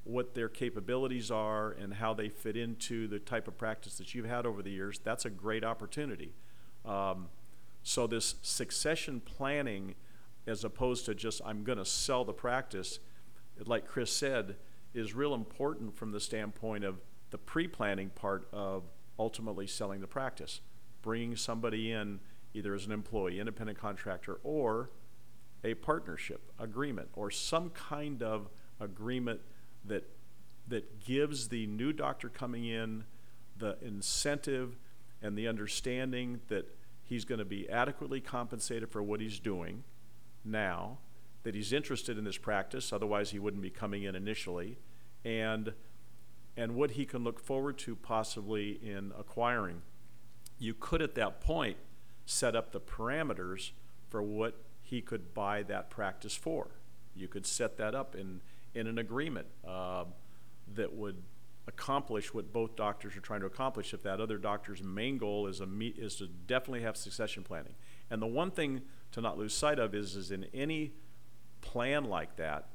what 0.05 0.35
their 0.35 0.49
capabilities 0.49 1.31
are 1.31 1.73
and 1.73 1.95
how 1.95 2.15
they 2.15 2.29
fit 2.29 2.57
into 2.57 3.07
the 3.07 3.19
type 3.19 3.47
of 3.49 3.57
practice 3.57 3.99
that 3.99 4.15
you've 4.15 4.27
had 4.27 4.47
over 4.47 4.63
the 4.63 4.71
years, 4.71 4.99
that's 4.99 5.25
a 5.25 5.31
great 5.31 5.65
opportunity. 5.65 6.33
Um, 6.85 7.29
so, 7.83 8.07
this 8.07 8.37
succession 8.43 9.21
planning, 9.21 9.95
as 10.47 10.65
opposed 10.65 11.07
to 11.07 11.15
just, 11.15 11.41
I'm 11.45 11.65
going 11.65 11.79
to 11.79 11.85
sell 11.85 12.25
the 12.25 12.33
practice, 12.33 12.99
like 13.67 13.87
Chris 13.87 14.13
said, 14.13 14.57
is 14.95 15.15
real 15.15 15.35
important 15.35 15.97
from 15.97 16.13
the 16.13 16.21
standpoint 16.21 16.85
of 16.85 17.01
the 17.31 17.39
pre 17.39 17.69
planning 17.69 18.11
part 18.11 18.49
of 18.53 18.85
ultimately 19.19 19.67
selling 19.67 20.01
the 20.01 20.07
practice. 20.07 20.61
Bringing 21.03 21.37
somebody 21.37 21.93
in 21.93 22.21
either 22.53 22.75
as 22.75 22.85
an 22.85 22.93
employee, 22.93 23.39
independent 23.39 23.79
contractor, 23.79 24.39
or 24.43 24.91
a 25.63 25.75
partnership 25.75 26.53
agreement, 26.59 27.09
or 27.15 27.31
some 27.31 27.71
kind 27.71 28.23
of 28.23 28.49
agreement 28.81 29.41
that 29.85 30.05
that 30.69 31.01
gives 31.01 31.49
the 31.49 31.67
new 31.67 31.93
doctor 31.93 32.29
coming 32.29 32.65
in 32.65 33.05
the 33.57 33.77
incentive 33.83 34.79
and 35.21 35.37
the 35.37 35.47
understanding 35.47 36.41
that 36.49 36.65
he's 37.03 37.25
going 37.25 37.41
to 37.41 37.45
be 37.45 37.69
adequately 37.69 38.21
compensated 38.21 38.89
for 38.89 39.03
what 39.03 39.21
he's 39.21 39.39
doing 39.39 39.83
now, 40.45 40.99
that 41.43 41.55
he's 41.55 41.73
interested 41.73 42.17
in 42.17 42.25
this 42.25 42.39
practice, 42.39 42.93
otherwise 42.93 43.31
he 43.31 43.39
wouldn't 43.39 43.63
be 43.63 43.71
coming 43.71 44.05
in 44.05 44.15
initially, 44.15 44.79
and 45.25 45.75
and 46.57 46.75
what 46.75 46.93
he 46.93 47.05
can 47.05 47.23
look 47.23 47.39
forward 47.39 47.79
to 47.79 47.95
possibly 47.95 48.73
in 48.83 49.13
acquiring. 49.19 49.83
You 50.59 50.75
could 50.75 51.01
at 51.01 51.15
that 51.15 51.41
point 51.41 51.77
set 52.27 52.55
up 52.55 52.73
the 52.73 52.81
parameters 52.81 53.71
for 54.09 54.23
what 54.23 54.57
he 54.83 55.01
could 55.01 55.33
buy 55.33 55.63
that 55.63 55.91
practice 55.91 56.35
for. 56.35 56.69
You 57.15 57.29
could 57.29 57.47
set 57.47 57.77
that 57.79 57.95
up 57.95 58.15
in 58.15 58.41
in 58.75 58.87
an 58.87 58.99
agreement 58.99 59.47
uh, 59.67 60.05
that 60.75 60.93
would 60.93 61.17
accomplish 61.67 62.33
what 62.35 62.53
both 62.53 62.75
doctors 62.75 63.17
are 63.17 63.21
trying 63.21 63.41
to 63.41 63.47
accomplish 63.47 63.95
if 63.95 64.03
that 64.03 64.21
other 64.21 64.39
doctor's 64.39 64.83
main 64.83 65.19
goal 65.19 65.47
is, 65.47 65.61
a 65.61 65.69
is 65.97 66.17
to 66.17 66.27
definitely 66.27 66.83
have 66.83 66.97
succession 66.97 67.43
planning. 67.43 67.75
And 68.11 68.21
the 68.21 68.27
one 68.27 68.51
thing 68.51 68.83
to 69.13 69.21
not 69.21 69.39
lose 69.39 69.55
sight 69.55 69.79
of 69.79 69.95
is, 69.95 70.17
is 70.17 70.31
in 70.31 70.47
any 70.53 70.93
plan 71.61 72.05
like 72.05 72.37
that, 72.37 72.69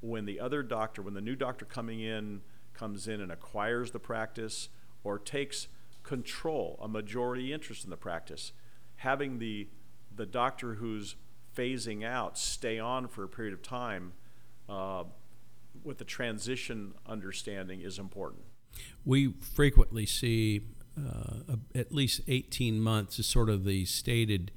when 0.00 0.24
the 0.24 0.38
other 0.38 0.62
doctor, 0.62 1.02
when 1.02 1.14
the 1.14 1.20
new 1.20 1.34
doctor 1.34 1.64
coming 1.64 2.00
in 2.00 2.42
comes 2.74 3.08
in 3.08 3.20
and 3.20 3.32
acquires 3.32 3.90
the 3.90 3.98
practice 3.98 4.68
or 5.02 5.18
takes 5.18 5.68
control, 6.02 6.78
a 6.80 6.86
majority 6.86 7.52
interest 7.52 7.82
in 7.84 7.90
the 7.90 7.96
practice, 7.96 8.52
having 8.96 9.38
the, 9.38 9.68
the 10.14 10.26
doctor 10.26 10.74
who's 10.74 11.16
phasing 11.56 12.04
out 12.04 12.36
stay 12.36 12.78
on 12.78 13.08
for 13.08 13.24
a 13.24 13.28
period 13.28 13.54
of 13.54 13.62
time 13.62 14.12
uh, 14.68 15.04
with 15.84 15.98
the 15.98 16.04
transition 16.04 16.94
understanding 17.06 17.80
is 17.80 17.98
important. 17.98 18.42
We 19.04 19.32
frequently 19.54 20.06
see 20.06 20.62
uh, 20.98 21.56
at 21.74 21.92
least 21.92 22.22
18 22.26 22.80
months 22.80 23.18
is 23.18 23.26
sort 23.26 23.48
of 23.48 23.64
the 23.64 23.84
stated 23.84 24.50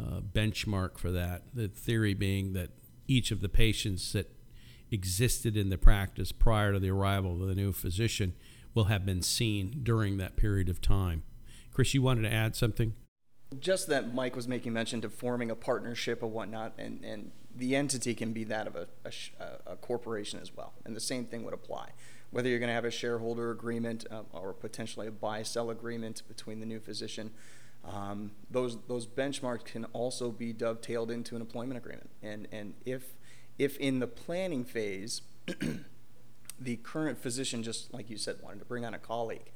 uh, 0.00 0.20
benchmark 0.20 0.98
for 0.98 1.10
that. 1.12 1.42
The 1.54 1.68
theory 1.68 2.14
being 2.14 2.52
that 2.54 2.70
each 3.06 3.30
of 3.30 3.40
the 3.40 3.48
patients 3.48 4.12
that 4.12 4.30
existed 4.90 5.56
in 5.56 5.70
the 5.70 5.78
practice 5.78 6.32
prior 6.32 6.72
to 6.72 6.78
the 6.78 6.90
arrival 6.90 7.42
of 7.42 7.48
the 7.48 7.54
new 7.54 7.72
physician 7.72 8.34
will 8.74 8.84
have 8.84 9.04
been 9.04 9.22
seen 9.22 9.80
during 9.82 10.16
that 10.16 10.36
period 10.36 10.68
of 10.68 10.80
time. 10.80 11.22
Chris, 11.72 11.94
you 11.94 12.02
wanted 12.02 12.22
to 12.22 12.32
add 12.32 12.56
something? 12.56 12.94
Just 13.58 13.88
that 13.88 14.14
Mike 14.14 14.34
was 14.34 14.48
making 14.48 14.72
mention 14.72 15.00
to 15.02 15.08
forming 15.08 15.50
a 15.50 15.54
partnership 15.54 16.22
or 16.22 16.26
whatnot, 16.26 16.72
and, 16.78 17.04
and 17.04 17.30
the 17.56 17.76
entity 17.76 18.14
can 18.14 18.32
be 18.32 18.44
that 18.44 18.66
of 18.66 18.76
a, 18.76 18.86
a, 19.04 19.72
a, 19.72 19.76
corporation 19.76 20.40
as 20.40 20.56
well. 20.56 20.72
And 20.84 20.96
the 20.96 21.00
same 21.00 21.24
thing 21.24 21.44
would 21.44 21.54
apply. 21.54 21.90
Whether 22.30 22.48
you're 22.48 22.58
going 22.58 22.68
to 22.68 22.74
have 22.74 22.84
a 22.84 22.90
shareholder 22.90 23.50
agreement 23.50 24.06
uh, 24.10 24.22
or 24.32 24.52
potentially 24.52 25.06
a 25.06 25.12
buy 25.12 25.42
sell 25.42 25.70
agreement 25.70 26.22
between 26.26 26.60
the 26.60 26.66
new 26.66 26.80
physician, 26.80 27.30
um, 27.84 28.32
those, 28.50 28.78
those 28.88 29.06
benchmarks 29.06 29.64
can 29.64 29.84
also 29.86 30.30
be 30.30 30.52
dovetailed 30.52 31.10
into 31.10 31.36
an 31.36 31.42
employment 31.42 31.76
agreement. 31.76 32.10
And, 32.22 32.48
and 32.50 32.74
if, 32.84 33.14
if 33.58 33.76
in 33.76 34.00
the 34.00 34.06
planning 34.06 34.64
phase, 34.64 35.22
the 36.60 36.76
current 36.76 37.18
physician, 37.18 37.62
just 37.62 37.92
like 37.92 38.10
you 38.10 38.16
said, 38.16 38.36
wanted 38.42 38.60
to 38.60 38.64
bring 38.64 38.84
on 38.84 38.94
a 38.94 38.98
colleague, 38.98 39.50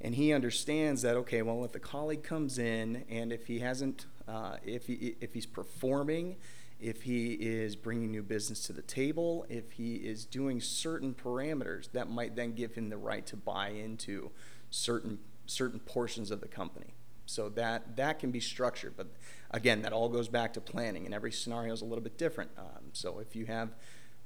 and 0.00 0.14
he 0.14 0.32
understands 0.32 1.02
that 1.02 1.16
okay 1.16 1.42
well 1.42 1.64
if 1.64 1.72
the 1.72 1.80
colleague 1.80 2.22
comes 2.22 2.58
in 2.58 3.04
and 3.08 3.32
if 3.32 3.46
he 3.46 3.58
hasn't 3.58 4.06
uh, 4.28 4.56
if 4.64 4.86
he 4.86 5.16
if 5.20 5.34
he's 5.34 5.46
performing 5.46 6.36
if 6.80 7.02
he 7.02 7.32
is 7.32 7.74
bringing 7.74 8.10
new 8.10 8.22
business 8.22 8.62
to 8.64 8.72
the 8.72 8.82
table, 8.82 9.44
if 9.48 9.72
he 9.72 9.96
is 9.96 10.24
doing 10.24 10.60
certain 10.60 11.12
parameters 11.12 11.90
that 11.92 12.08
might 12.08 12.36
then 12.36 12.52
give 12.52 12.74
him 12.74 12.88
the 12.88 12.96
right 12.96 13.26
to 13.26 13.36
buy 13.36 13.70
into 13.70 14.30
certain 14.70 15.18
certain 15.46 15.80
portions 15.80 16.30
of 16.30 16.40
the 16.40 16.48
company. 16.48 16.94
So 17.26 17.48
that 17.50 17.96
that 17.96 18.18
can 18.18 18.30
be 18.30 18.40
structured, 18.40 18.94
but 18.96 19.08
again, 19.50 19.82
that 19.82 19.92
all 19.92 20.08
goes 20.08 20.28
back 20.28 20.52
to 20.54 20.60
planning, 20.60 21.04
and 21.04 21.14
every 21.14 21.32
scenario 21.32 21.72
is 21.72 21.82
a 21.82 21.84
little 21.84 22.02
bit 22.02 22.16
different. 22.16 22.50
Um, 22.56 22.90
so 22.92 23.18
if 23.18 23.34
you 23.34 23.46
have 23.46 23.70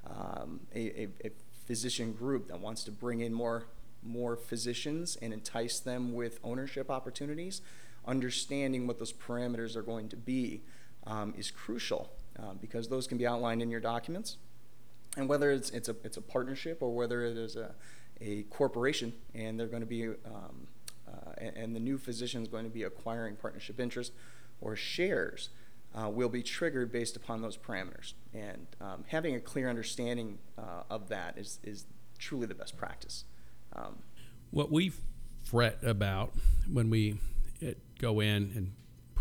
um, 0.07 0.61
a, 0.75 1.03
a, 1.03 1.09
a 1.25 1.31
physician 1.67 2.13
group 2.13 2.49
that 2.49 2.61
wants 2.61 2.85
to 2.85 2.91
bring 2.91 3.21
in 3.21 3.33
more 3.33 3.67
more 4.05 4.37
physicians 4.37 5.17
and 5.23 5.33
entice 5.33 5.79
them 5.79 6.13
with 6.13 6.39
ownership 6.43 6.91
opportunities, 6.91 7.63
understanding 8.05 8.87
what 8.87 8.99
those 8.99 9.13
parameters 9.13 9.75
are 9.77 9.83
going 9.83 10.09
to 10.09 10.17
be 10.17 10.63
um, 11.07 11.33
is 11.37 11.51
crucial 11.51 12.11
um, 12.39 12.59
because 12.61 12.89
those 12.89 13.07
can 13.07 13.19
be 13.19 13.27
outlined 13.27 13.63
in 13.63 13.71
your 13.71 13.81
documents. 13.81 14.37
And 15.17 15.29
whether 15.29 15.51
it's, 15.51 15.71
it's, 15.71 15.89
a, 15.89 15.97
it's 16.05 16.17
a 16.17 16.23
partnership 16.23 16.83
or 16.83 16.95
whether 16.95 17.25
it 17.25 17.37
is 17.37 17.57
a, 17.57 17.75
a 18.21 18.45
corporation 18.45 19.13
and 19.35 19.59
they're 19.59 19.67
going 19.67 19.83
to 19.83 19.87
be, 19.87 20.09
um, 20.09 20.67
uh, 21.07 21.33
and, 21.39 21.77
the 21.77 21.81
new 21.81 21.99
physician 21.99 22.43
is 22.43 22.49
going 22.49 22.65
to 22.65 22.71
be 22.71 22.85
acquiring 22.85 23.37
partnership 23.37 23.79
interest 23.79 24.13
or 24.61 24.75
shares, 24.75 25.51
uh, 25.95 26.09
will 26.09 26.31
be 26.31 26.43
triggered 26.43 26.91
based 26.91 27.17
upon 27.17 27.43
those 27.43 27.59
parameters. 27.59 28.15
And 28.33 28.67
um, 28.81 29.05
having 29.09 29.35
a 29.35 29.41
clear 29.41 29.69
understanding 29.69 30.39
uh, 30.57 30.85
of 30.89 31.09
that 31.09 31.37
is, 31.37 31.59
is 31.63 31.85
truly 32.19 32.47
the 32.47 32.55
best 32.55 32.79
practice. 32.79 33.25
Um, 33.77 33.99
what 34.51 34.71
we 34.71 34.93
fret 35.45 35.79
about 35.83 36.33
when 36.71 36.89
we 36.89 37.19
uh, 37.63 37.73
go 37.99 38.21
in 38.21 38.53
and 38.55 38.73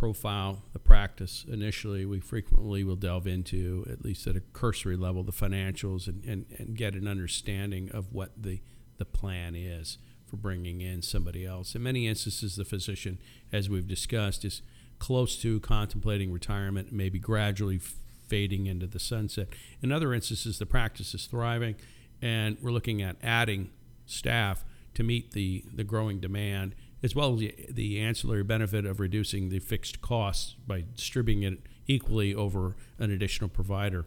profile 0.01 0.63
the 0.73 0.79
practice 0.79 1.45
initially, 1.47 2.07
we 2.07 2.19
frequently 2.19 2.83
will 2.83 2.95
delve 2.95 3.27
into, 3.27 3.85
at 3.87 4.03
least 4.03 4.25
at 4.25 4.35
a 4.35 4.39
cursory 4.51 4.97
level, 4.97 5.21
the 5.21 5.31
financials 5.31 6.07
and, 6.07 6.25
and, 6.25 6.43
and 6.57 6.75
get 6.75 6.95
an 6.95 7.07
understanding 7.07 7.87
of 7.91 8.11
what 8.11 8.31
the, 8.35 8.59
the 8.97 9.05
plan 9.05 9.53
is 9.53 9.99
for 10.25 10.37
bringing 10.37 10.81
in 10.81 11.03
somebody 11.03 11.45
else. 11.45 11.75
In 11.75 11.83
many 11.83 12.07
instances, 12.07 12.55
the 12.55 12.65
physician, 12.65 13.19
as 13.53 13.69
we've 13.69 13.87
discussed, 13.87 14.43
is 14.43 14.63
close 14.97 15.39
to 15.43 15.59
contemplating 15.59 16.31
retirement, 16.31 16.91
maybe 16.91 17.19
gradually 17.19 17.79
fading 18.27 18.65
into 18.65 18.87
the 18.87 18.99
sunset. 18.99 19.49
In 19.83 19.91
other 19.91 20.15
instances, 20.15 20.57
the 20.57 20.65
practice 20.65 21.13
is 21.13 21.27
thriving, 21.27 21.75
and 22.23 22.57
we're 22.59 22.71
looking 22.71 23.03
at 23.03 23.17
adding 23.21 23.69
staff 24.07 24.65
to 24.95 25.03
meet 25.03 25.33
the, 25.33 25.63
the 25.71 25.83
growing 25.83 26.19
demand 26.19 26.73
as 27.03 27.15
well 27.15 27.33
as 27.33 27.39
the, 27.69 27.99
ancillary 27.99 28.43
benefit 28.43 28.85
of 28.85 28.99
reducing 28.99 29.49
the 29.49 29.59
fixed 29.59 30.01
costs 30.01 30.55
by 30.67 30.83
distributing 30.95 31.43
it 31.43 31.59
equally 31.87 32.33
over 32.33 32.75
an 32.99 33.11
additional 33.11 33.49
provider. 33.49 34.05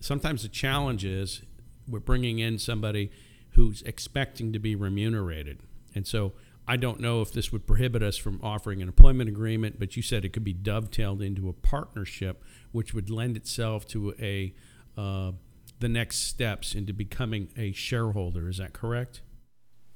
Sometimes 0.00 0.42
the 0.42 0.48
challenge 0.48 1.04
is 1.04 1.42
we're 1.88 2.00
bringing 2.00 2.38
in 2.38 2.58
somebody 2.58 3.10
who's 3.50 3.82
expecting 3.82 4.52
to 4.52 4.58
be 4.58 4.74
remunerated. 4.74 5.58
And 5.94 6.06
so 6.06 6.32
I 6.66 6.76
don't 6.76 7.00
know 7.00 7.22
if 7.22 7.32
this 7.32 7.50
would 7.50 7.66
prohibit 7.66 8.02
us 8.02 8.16
from 8.16 8.40
offering 8.42 8.80
an 8.82 8.88
employment 8.88 9.28
agreement, 9.28 9.78
but 9.78 9.96
you 9.96 10.02
said 10.02 10.24
it 10.24 10.32
could 10.32 10.44
be 10.44 10.54
dovetailed 10.54 11.20
into 11.20 11.48
a 11.48 11.52
partnership, 11.52 12.42
which 12.70 12.94
would 12.94 13.10
lend 13.10 13.36
itself 13.36 13.86
to 13.88 14.14
a 14.20 14.54
uh, 14.96 15.32
the 15.80 15.88
next 15.88 16.18
steps 16.18 16.74
into 16.74 16.92
becoming 16.92 17.48
a 17.56 17.72
shareholder. 17.72 18.48
Is 18.48 18.58
that 18.58 18.72
correct? 18.72 19.22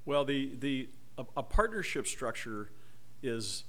Well, 0.05 0.25
the 0.25 0.57
the 0.59 0.89
a, 1.19 1.25
a 1.37 1.43
partnership 1.43 2.07
structure 2.07 2.71
is 3.23 3.65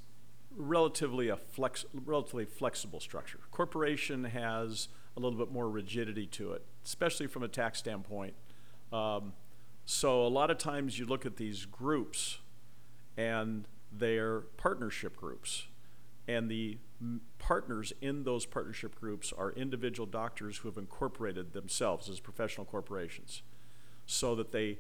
relatively 0.55 1.29
a 1.29 1.38
flex, 1.38 1.86
relatively 2.05 2.45
flexible 2.45 2.99
structure. 2.99 3.39
Corporation 3.51 4.23
has 4.25 4.88
a 5.15 5.19
little 5.19 5.38
bit 5.38 5.51
more 5.51 5.69
rigidity 5.69 6.25
to 6.27 6.51
it, 6.51 6.63
especially 6.86 7.27
from 7.27 7.43
a 7.43 7.47
tax 7.47 7.79
standpoint. 7.79 8.33
Um, 8.91 9.33
so 9.86 10.25
a 10.25 10.27
lot 10.27 10.51
of 10.51 10.57
times 10.57 10.99
you 10.99 11.05
look 11.05 11.25
at 11.25 11.38
these 11.38 11.65
groups, 11.65 12.39
and 13.15 13.67
they're 13.91 14.41
partnership 14.57 15.15
groups, 15.15 15.67
and 16.27 16.49
the 16.49 16.77
partners 17.38 17.93
in 18.01 18.23
those 18.23 18.45
partnership 18.45 18.99
groups 18.99 19.31
are 19.38 19.51
individual 19.51 20.05
doctors 20.05 20.57
who 20.57 20.67
have 20.67 20.77
incorporated 20.77 21.53
themselves 21.53 22.10
as 22.10 22.19
professional 22.19 22.65
corporations 22.65 23.43
so 24.05 24.36
that 24.36 24.51
they 24.51 24.79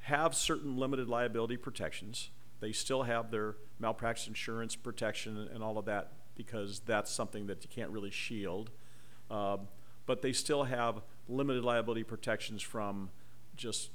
have 0.00 0.34
certain 0.34 0.76
limited 0.76 1.08
liability 1.08 1.56
protections. 1.56 2.30
They 2.60 2.72
still 2.72 3.04
have 3.04 3.30
their 3.30 3.56
malpractice 3.78 4.26
insurance 4.26 4.76
protection 4.76 5.48
and 5.52 5.62
all 5.62 5.78
of 5.78 5.86
that 5.86 6.12
because 6.36 6.80
that's 6.80 7.10
something 7.10 7.46
that 7.46 7.62
you 7.64 7.70
can't 7.70 7.90
really 7.90 8.10
shield. 8.10 8.70
Um, 9.30 9.68
but 10.06 10.22
they 10.22 10.32
still 10.32 10.64
have 10.64 11.02
limited 11.28 11.64
liability 11.64 12.02
protections 12.02 12.62
from 12.62 13.10
just 13.56 13.90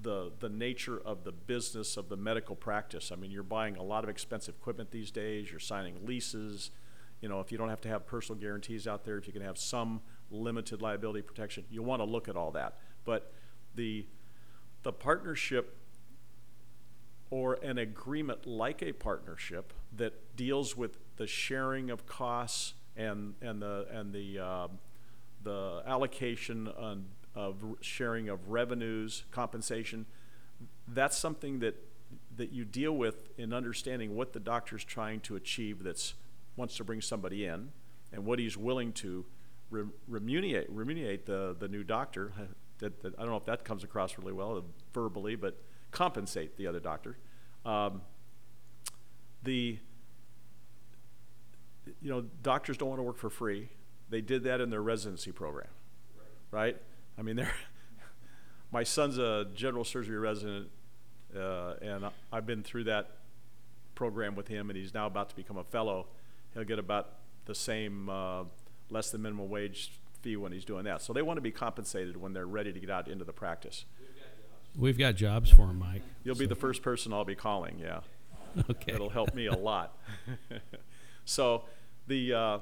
the 0.00 0.32
the 0.40 0.48
nature 0.48 0.98
of 0.98 1.24
the 1.24 1.32
business 1.32 1.96
of 1.96 2.08
the 2.08 2.16
medical 2.16 2.56
practice. 2.56 3.12
I 3.12 3.16
mean, 3.16 3.30
you're 3.30 3.42
buying 3.42 3.76
a 3.76 3.82
lot 3.82 4.04
of 4.04 4.10
expensive 4.10 4.56
equipment 4.56 4.90
these 4.90 5.10
days. 5.10 5.50
You're 5.50 5.60
signing 5.60 6.04
leases. 6.04 6.70
You 7.20 7.28
know, 7.28 7.40
if 7.40 7.50
you 7.50 7.56
don't 7.56 7.70
have 7.70 7.80
to 7.82 7.88
have 7.88 8.06
personal 8.06 8.40
guarantees 8.40 8.86
out 8.86 9.04
there, 9.04 9.16
if 9.16 9.26
you 9.26 9.32
can 9.32 9.42
have 9.42 9.56
some 9.56 10.02
limited 10.30 10.82
liability 10.82 11.22
protection, 11.22 11.64
you 11.70 11.82
want 11.82 12.00
to 12.00 12.04
look 12.04 12.28
at 12.28 12.36
all 12.36 12.50
that. 12.50 12.76
But 13.04 13.32
the 13.74 14.06
the 14.84 14.92
partnership 14.92 15.76
or 17.30 17.54
an 17.54 17.78
agreement 17.78 18.46
like 18.46 18.80
a 18.82 18.92
partnership 18.92 19.72
that 19.96 20.36
deals 20.36 20.76
with 20.76 20.98
the 21.16 21.26
sharing 21.26 21.90
of 21.90 22.06
costs 22.06 22.74
and 22.96 23.34
and 23.42 23.60
the 23.60 23.86
and 23.90 24.12
the 24.12 24.38
uh, 24.38 24.68
the 25.42 25.82
allocation 25.86 26.68
on, 26.68 27.06
of 27.34 27.56
sharing 27.80 28.28
of 28.28 28.48
revenues, 28.48 29.24
compensation. 29.32 30.06
That's 30.86 31.18
something 31.18 31.58
that 31.58 31.74
that 32.36 32.52
you 32.52 32.64
deal 32.64 32.92
with 32.92 33.28
in 33.38 33.52
understanding 33.52 34.14
what 34.14 34.32
the 34.32 34.40
doctor's 34.40 34.84
trying 34.84 35.20
to 35.20 35.34
achieve. 35.34 35.82
That's 35.82 36.14
wants 36.56 36.76
to 36.76 36.84
bring 36.84 37.00
somebody 37.00 37.46
in, 37.46 37.70
and 38.12 38.24
what 38.24 38.38
he's 38.38 38.56
willing 38.56 38.92
to 38.92 39.24
re- 39.70 39.84
remunerate 40.06 40.70
remunerate 40.70 41.26
the 41.26 41.56
the 41.58 41.68
new 41.68 41.82
doctor. 41.82 42.32
That, 42.78 43.02
that, 43.02 43.14
I 43.18 43.22
don't 43.22 43.30
know 43.30 43.36
if 43.36 43.46
that 43.46 43.64
comes 43.64 43.84
across 43.84 44.18
really 44.18 44.32
well 44.32 44.64
verbally, 44.92 45.36
but 45.36 45.62
compensate 45.90 46.56
the 46.56 46.66
other 46.66 46.80
doctor. 46.80 47.16
Um, 47.64 48.02
the 49.42 49.78
you 52.00 52.10
know 52.10 52.22
doctors 52.42 52.76
don't 52.76 52.88
want 52.88 52.98
to 52.98 53.04
work 53.04 53.18
for 53.18 53.30
free. 53.30 53.68
They 54.10 54.20
did 54.20 54.44
that 54.44 54.60
in 54.60 54.70
their 54.70 54.82
residency 54.82 55.32
program, 55.32 55.68
right? 56.50 56.74
right? 56.74 56.76
I 57.18 57.22
mean, 57.22 57.46
my 58.72 58.82
son's 58.82 59.18
a 59.18 59.46
general 59.54 59.84
surgery 59.84 60.18
resident, 60.18 60.68
uh, 61.36 61.74
and 61.80 62.04
I've 62.32 62.46
been 62.46 62.62
through 62.62 62.84
that 62.84 63.18
program 63.94 64.34
with 64.34 64.48
him, 64.48 64.70
and 64.70 64.76
he's 64.76 64.92
now 64.92 65.06
about 65.06 65.30
to 65.30 65.36
become 65.36 65.56
a 65.56 65.64
fellow. 65.64 66.06
He'll 66.52 66.64
get 66.64 66.78
about 66.78 67.10
the 67.46 67.54
same 67.54 68.08
uh, 68.08 68.44
less 68.90 69.10
than 69.10 69.22
minimum 69.22 69.48
wage 69.48 69.92
fee 70.24 70.36
when 70.36 70.52
he's 70.52 70.64
doing 70.64 70.84
that. 70.84 71.02
So 71.02 71.12
they 71.12 71.22
want 71.22 71.36
to 71.36 71.42
be 71.42 71.52
compensated 71.52 72.16
when 72.16 72.32
they're 72.32 72.46
ready 72.46 72.72
to 72.72 72.80
get 72.80 72.90
out 72.90 73.08
into 73.08 73.24
the 73.24 73.32
practice. 73.32 73.84
We've 74.76 74.98
got 74.98 75.14
jobs 75.14 75.50
for 75.50 75.66
him, 75.66 75.78
Mike. 75.78 76.02
You'll 76.24 76.34
so. 76.34 76.40
be 76.40 76.46
the 76.46 76.56
first 76.56 76.82
person 76.82 77.12
I'll 77.12 77.24
be 77.24 77.36
calling. 77.36 77.78
Yeah. 77.78 78.00
Okay. 78.70 78.92
It'll 78.92 79.10
help 79.10 79.34
me 79.34 79.46
a 79.46 79.56
lot. 79.56 79.98
so 81.24 81.64
the 82.06 82.32
uh, 82.32 82.58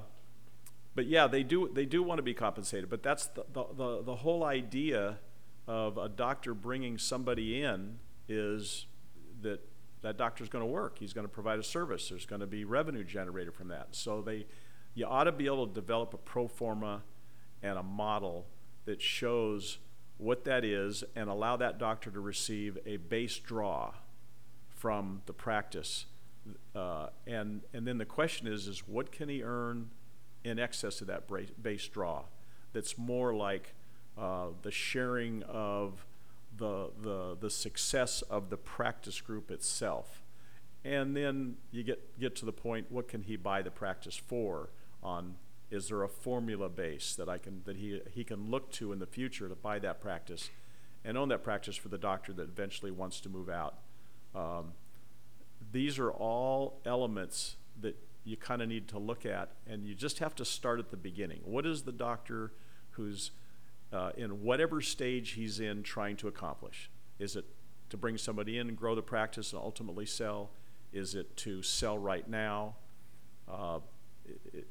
but 0.95 1.05
yeah, 1.05 1.27
they 1.27 1.43
do 1.43 1.71
they 1.71 1.85
do 1.85 2.03
want 2.03 2.17
to 2.17 2.23
be 2.23 2.33
compensated. 2.33 2.89
But 2.89 3.03
that's 3.03 3.27
the, 3.27 3.45
the, 3.53 3.65
the, 3.77 4.03
the 4.03 4.17
whole 4.17 4.43
idea 4.43 5.19
of 5.67 5.99
a 5.99 6.09
doctor 6.09 6.55
bringing 6.55 6.97
somebody 6.97 7.63
in 7.63 7.99
is 8.27 8.87
that 9.43 9.61
that 10.01 10.17
doctor's 10.17 10.49
going 10.49 10.65
to 10.65 10.71
work. 10.71 10.99
He's 10.99 11.13
going 11.13 11.27
to 11.27 11.33
provide 11.33 11.59
a 11.59 11.63
service. 11.63 12.09
There's 12.09 12.25
going 12.25 12.41
to 12.41 12.47
be 12.47 12.65
revenue 12.65 13.05
generated 13.05 13.55
from 13.55 13.69
that. 13.69 13.89
So 13.93 14.23
they, 14.23 14.47
you 14.95 15.07
ought 15.07 15.25
to 15.25 15.33
be 15.33 15.45
able 15.47 15.67
to 15.67 15.75
develop 15.75 16.15
a 16.15 16.19
pro 16.19 16.49
forma 16.49 17.03
and 17.63 17.79
a 17.79 17.83
model 17.83 18.47
that 18.85 19.01
shows 19.01 19.79
what 20.19 20.45
that 20.45 20.65
is 20.65 21.05
and 21.17 21.29
allow 21.29 21.57
that 21.57 21.79
doctor 21.79 22.11
to 22.11 22.21
receive 22.21 22.79
a 22.87 22.97
base 22.97 23.39
draw 23.39 23.93
from 24.71 25.23
the 25.27 25.33
practice. 25.33 26.07
Uh, 26.75 27.09
and, 27.27 27.63
and 27.73 27.87
then 27.87 27.99
the 27.99 28.05
question 28.05 28.47
is, 28.47 28.67
is 28.67 28.87
what 28.87 29.13
can 29.13 29.29
he 29.29 29.43
earn 29.43 29.91
in 30.45 30.59
excess 30.59 31.01
of 31.01 31.07
that 31.07 31.25
base 31.63 31.89
draw 31.89 32.25
that's 32.73 32.99
more 32.99 33.35
like 33.35 33.75
uh, 34.19 34.49
the 34.63 34.71
sharing 34.71 35.43
of 35.45 36.05
the, 36.57 36.91
the, 37.01 37.37
the 37.41 37.51
success 37.51 38.23
of 38.23 38.51
the 38.51 38.57
practice 38.57 39.21
group 39.21 39.51
itself. 39.51 40.23
And 40.85 41.17
then 41.17 41.57
you 41.71 41.83
get, 41.83 42.19
get 42.19 42.37
to 42.37 42.45
the 42.45 42.53
point, 42.53 42.87
what 42.91 43.09
can 43.09 43.23
he 43.23 43.37
buy 43.37 43.63
the 43.63 43.71
practice 43.71 44.17
for 44.17 44.71
on 45.03 45.37
is 45.73 45.89
there 45.89 46.03
a 46.03 46.09
formula 46.09 46.69
base 46.69 47.15
that 47.17 47.31
I 47.31 47.39
can 47.39 47.63
that 47.65 47.77
he 47.77 48.01
he 48.13 48.25
can 48.25 48.51
look 48.51 48.71
to 48.73 48.93
in 48.93 48.99
the 48.99 49.07
future 49.07 49.49
to 49.49 49.55
buy 49.55 49.79
that 49.79 50.01
practice 50.01 50.51
and 51.03 51.17
own 51.17 51.31
that 51.31 51.43
practice 51.43 51.75
for 51.75 51.89
the 51.89 51.99
doctor 51.99 52.33
that 52.35 52.43
eventually 52.43 52.91
wants 52.91 53.21
to 53.23 53.29
move 53.29 53.49
out. 53.49 53.79
Um, 54.35 54.75
these 55.73 55.99
are 55.99 56.11
all 56.11 56.81
elements 56.85 57.57
that 57.81 57.97
you 58.25 58.37
kind 58.37 58.63
of 58.63 58.69
need 58.69 58.87
to 58.89 58.99
look 58.99 59.25
at, 59.27 59.51
and 59.67 59.85
you 59.85 59.95
just 59.95 60.19
have 60.19 60.35
to 60.37 60.45
start 60.45 60.79
at 60.79 60.91
the 60.91 60.97
beginning. 60.97 61.41
What 61.45 61.67
is 61.67 61.83
the 61.83 61.93
doctor 61.93 62.53
who's 62.91 63.31
uh, 63.93 64.11
in 64.17 64.43
whatever 64.43 64.81
stage 64.83 65.31
he's 65.31 65.59
in 65.59 65.83
trying 65.83 66.17
to 66.19 66.29
accomplish? 66.29 66.91
Is 67.19 67.35
it 67.35 67.47
to 67.89 67.97
bring 67.97 68.19
somebody 68.19 68.59
in 68.59 68.69
and 68.69 68.77
grow 68.77 68.95
the 68.95 69.03
practice 69.03 69.53
and 69.53 69.61
ultimately 69.61 70.07
sell? 70.07 70.51
Is 70.93 71.15
it 71.15 71.35
to 71.39 71.63
sell 71.63 71.97
right 71.97 72.29
now? 72.29 72.77
Uh, 73.51 73.81
it, 74.53 74.69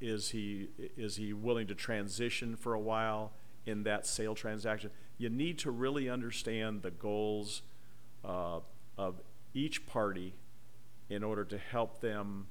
is 0.00 0.30
he 0.30 0.68
is 0.96 1.16
he 1.16 1.32
willing 1.32 1.66
to 1.66 1.74
transition 1.74 2.56
for 2.56 2.74
a 2.74 2.80
while 2.80 3.32
in 3.66 3.82
that 3.84 4.06
sale 4.06 4.34
transaction? 4.34 4.90
You 5.18 5.28
need 5.28 5.58
to 5.60 5.70
really 5.70 6.08
understand 6.08 6.82
the 6.82 6.90
goals 6.90 7.62
uh, 8.24 8.60
of 8.96 9.20
each 9.52 9.86
party 9.86 10.34
in 11.08 11.22
order 11.22 11.44
to 11.44 11.58
help 11.58 12.00
them 12.00 12.46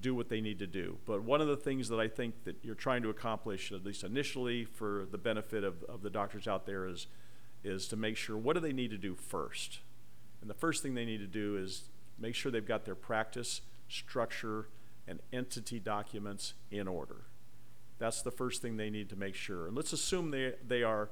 do 0.00 0.14
what 0.14 0.28
they 0.28 0.40
need 0.40 0.58
to 0.58 0.66
do. 0.66 0.98
But 1.06 1.22
one 1.22 1.40
of 1.40 1.48
the 1.48 1.56
things 1.56 1.88
that 1.88 1.98
I 1.98 2.08
think 2.08 2.44
that 2.44 2.56
you're 2.62 2.74
trying 2.74 3.02
to 3.02 3.08
accomplish, 3.08 3.72
at 3.72 3.84
least 3.84 4.04
initially, 4.04 4.64
for 4.64 5.06
the 5.10 5.18
benefit 5.18 5.64
of, 5.64 5.82
of 5.84 6.02
the 6.02 6.10
doctors 6.10 6.46
out 6.46 6.66
there, 6.66 6.86
is 6.86 7.06
is 7.64 7.88
to 7.88 7.96
make 7.96 8.16
sure 8.16 8.36
what 8.36 8.54
do 8.54 8.60
they 8.60 8.72
need 8.72 8.90
to 8.90 8.98
do 8.98 9.14
first. 9.14 9.80
And 10.40 10.48
the 10.48 10.54
first 10.54 10.82
thing 10.82 10.94
they 10.94 11.04
need 11.04 11.18
to 11.18 11.26
do 11.26 11.56
is 11.56 11.88
make 12.18 12.34
sure 12.34 12.52
they've 12.52 12.66
got 12.66 12.84
their 12.84 12.94
practice 12.94 13.62
structure 13.88 14.68
and 15.08 15.20
entity 15.32 15.78
documents 15.78 16.54
in 16.70 16.88
order. 16.88 17.22
That's 17.98 18.22
the 18.22 18.30
first 18.30 18.60
thing 18.60 18.76
they 18.76 18.90
need 18.90 19.08
to 19.10 19.16
make 19.16 19.34
sure. 19.34 19.66
And 19.66 19.76
let's 19.76 19.92
assume 19.92 20.30
they, 20.30 20.54
they 20.66 20.82
are 20.82 21.08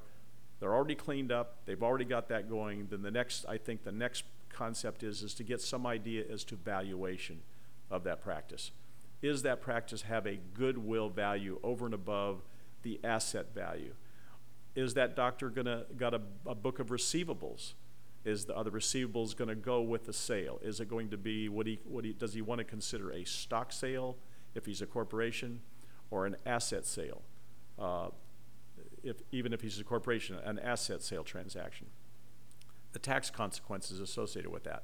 they're 0.59 0.73
already 0.73 0.95
cleaned 0.95 1.31
up, 1.31 1.57
they've 1.65 1.83
already 1.83 2.05
got 2.05 2.29
that 2.29 2.49
going. 2.49 2.87
Then 2.89 3.01
the 3.01 3.11
next 3.11 3.45
I 3.47 3.57
think 3.57 3.83
the 3.83 3.91
next 3.91 4.23
concept 4.49 5.03
is 5.03 5.21
is 5.21 5.33
to 5.35 5.43
get 5.43 5.61
some 5.61 5.85
idea 5.85 6.23
as 6.31 6.43
to 6.45 6.55
valuation 6.55 7.41
of 7.91 8.03
that 8.05 8.21
practice. 8.21 8.71
Is 9.21 9.41
that 9.41 9.61
practice 9.61 10.03
have 10.03 10.25
a 10.25 10.39
goodwill 10.53 11.09
value 11.09 11.59
over 11.63 11.85
and 11.85 11.93
above 11.93 12.41
the 12.83 12.99
asset 13.03 13.53
value? 13.53 13.93
Is 14.75 14.93
that 14.93 15.15
doctor 15.15 15.49
gonna 15.49 15.85
got 15.97 16.13
a, 16.13 16.21
a 16.45 16.55
book 16.55 16.79
of 16.79 16.87
receivables? 16.87 17.73
Is 18.25 18.45
the, 18.45 18.55
are 18.55 18.63
the 18.63 18.71
receivables 18.71 19.35
going 19.35 19.49
to 19.49 19.55
go 19.55 19.81
with 19.81 20.07
the 20.07 20.13
sale? 20.13 20.59
Is 20.63 20.79
it 20.79 20.89
going 20.89 21.09
to 21.11 21.17
be 21.17 21.47
what 21.47 21.67
he 21.67 21.79
what 21.85 22.03
he 22.03 22.13
does 22.13 22.33
he 22.33 22.41
want 22.41 22.57
to 22.57 22.65
consider 22.65 23.11
a 23.11 23.23
stock 23.23 23.71
sale 23.71 24.17
if 24.55 24.65
he's 24.65 24.81
a 24.81 24.87
corporation, 24.87 25.61
or 26.09 26.25
an 26.25 26.35
asset 26.45 26.85
sale? 26.85 27.21
Uh, 27.77 28.07
if 29.03 29.17
even 29.31 29.53
if 29.53 29.61
he's 29.61 29.79
a 29.79 29.83
corporation, 29.83 30.37
an 30.43 30.57
asset 30.59 31.03
sale 31.03 31.23
transaction. 31.23 31.87
The 32.93 32.99
tax 32.99 33.29
consequences 33.29 33.99
associated 33.99 34.51
with 34.51 34.63
that. 34.63 34.83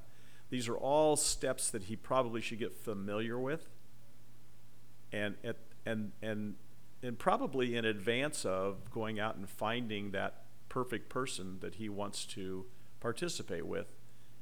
These 0.49 0.67
are 0.67 0.77
all 0.77 1.15
steps 1.15 1.69
that 1.71 1.83
he 1.83 1.95
probably 1.95 2.41
should 2.41 2.59
get 2.59 2.73
familiar 2.73 3.39
with, 3.39 3.69
and 5.11 5.35
at, 5.43 5.57
and 5.85 6.11
and 6.21 6.55
and 7.01 7.17
probably 7.17 7.75
in 7.75 7.85
advance 7.85 8.45
of 8.45 8.91
going 8.91 9.19
out 9.19 9.35
and 9.35 9.49
finding 9.49 10.11
that 10.11 10.43
perfect 10.69 11.09
person 11.09 11.57
that 11.61 11.75
he 11.75 11.89
wants 11.89 12.25
to 12.25 12.65
participate 13.01 13.65
with 13.65 13.87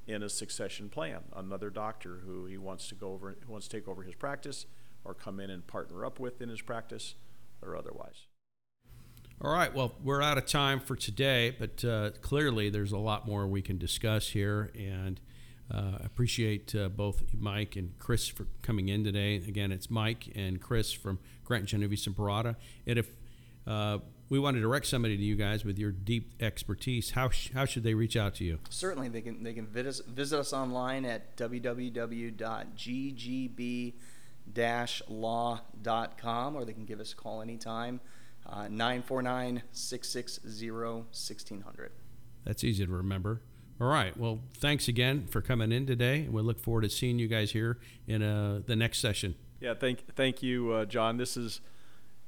in 0.06 0.22
a 0.22 0.30
succession 0.30 0.90
plan. 0.90 1.22
Another 1.36 1.70
doctor 1.70 2.20
who 2.26 2.46
he 2.46 2.58
wants 2.58 2.88
to 2.90 2.96
go 2.96 3.14
over, 3.14 3.36
who 3.46 3.52
wants 3.52 3.68
to 3.68 3.78
take 3.78 3.88
over 3.88 4.04
his 4.04 4.16
practice, 4.16 4.68
or 5.04 5.14
come 5.16 5.40
in 5.40 5.50
and 5.50 5.66
partner 5.66 6.06
up 6.06 6.20
with 6.20 6.42
in 6.42 6.50
his 6.50 6.62
practice, 6.62 7.16
or 7.62 7.76
otherwise. 7.76 8.28
All 9.42 9.52
right. 9.52 9.74
Well, 9.74 9.96
we're 10.04 10.22
out 10.22 10.38
of 10.38 10.46
time 10.46 10.82
for 10.82 10.96
today, 10.98 11.56
but 11.58 11.86
uh, 11.86 12.12
clearly 12.22 12.70
there's 12.70 12.92
a 12.92 12.98
lot 12.98 13.26
more 13.26 13.48
we 13.48 13.62
can 13.62 13.78
discuss 13.78 14.30
here, 14.30 14.70
and 14.78 15.20
uh, 15.74 16.00
appreciate 16.04 16.76
uh, 16.76 16.90
both 16.90 17.24
Mike 17.38 17.76
and 17.76 17.98
Chris 18.00 18.28
for 18.28 18.48
coming 18.62 18.90
in 18.90 19.04
today. 19.04 19.36
Again, 19.36 19.72
it's 19.72 19.90
Mike 19.90 20.30
and 20.36 20.60
Chris 20.60 20.92
from 20.92 21.20
Grant 21.46 21.66
Genovese 21.66 22.08
and 22.08 22.16
Baratta. 22.18 22.56
And 22.86 23.00
if 23.00 23.12
uh, 23.66 24.00
we 24.30 24.40
want 24.40 24.56
to 24.56 24.62
direct 24.62 24.86
somebody 24.86 25.18
to 25.18 25.24
you 25.24 25.36
guys 25.36 25.66
with 25.66 25.78
your 25.80 25.92
deep 25.92 26.34
expertise, 26.40 27.12
how, 27.12 27.30
sh- 27.30 27.52
how 27.54 27.66
should 27.66 27.84
they 27.84 27.94
reach 27.96 28.16
out 28.16 28.36
to 28.36 28.44
you? 28.44 28.60
Certainly, 28.70 29.10
they 29.10 29.22
can 29.22 29.44
they 29.44 29.54
can 29.54 29.66
visit 29.66 29.88
us, 29.88 30.00
visit 30.02 30.40
us 30.40 30.54
online 30.54 31.06
at 31.06 31.36
www.ggb 31.36 32.34
law.com 35.08 36.56
or 36.56 36.66
they 36.66 36.74
can 36.74 36.86
give 36.86 37.00
us 37.00 37.14
a 37.14 37.16
call 37.16 37.42
anytime. 37.42 38.00
Uh, 38.46 38.68
949 38.68 39.62
660 39.72 40.72
1600. 40.72 41.92
That's 42.46 42.64
easy 42.64 42.86
to 42.86 42.92
remember. 42.92 43.42
All 43.80 43.88
right. 43.88 44.18
Well, 44.18 44.40
thanks 44.56 44.88
again 44.88 45.28
for 45.28 45.42
coming 45.42 45.72
in 45.72 45.86
today. 45.86 46.22
and 46.22 46.34
We 46.34 46.42
look 46.42 46.60
forward 46.60 46.82
to 46.82 46.90
seeing 46.90 47.20
you 47.20 47.28
guys 47.28 47.52
here 47.52 47.78
in 48.08 48.24
uh, 48.24 48.62
the 48.66 48.76
next 48.76 49.00
session. 49.00 49.36
Yeah, 49.62 49.74
thank 49.74 50.16
thank 50.16 50.42
you, 50.42 50.72
uh, 50.72 50.86
John. 50.86 51.18
This 51.18 51.38
is, 51.38 51.62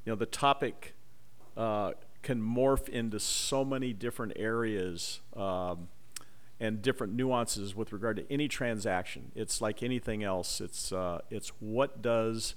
you 0.05 0.11
know, 0.11 0.15
the 0.15 0.25
topic 0.25 0.95
uh, 1.57 1.91
can 2.21 2.41
morph 2.41 2.87
into 2.87 3.19
so 3.19 3.65
many 3.65 3.93
different 3.93 4.33
areas 4.35 5.19
um, 5.35 5.89
and 6.59 6.81
different 6.81 7.13
nuances 7.13 7.75
with 7.75 7.91
regard 7.91 8.17
to 8.17 8.31
any 8.31 8.47
transaction. 8.47 9.31
It's 9.35 9.61
like 9.61 9.81
anything 9.81 10.23
else. 10.23 10.61
It's 10.61 10.91
uh, 10.91 11.21
it's 11.29 11.49
what 11.59 12.01
does 12.01 12.55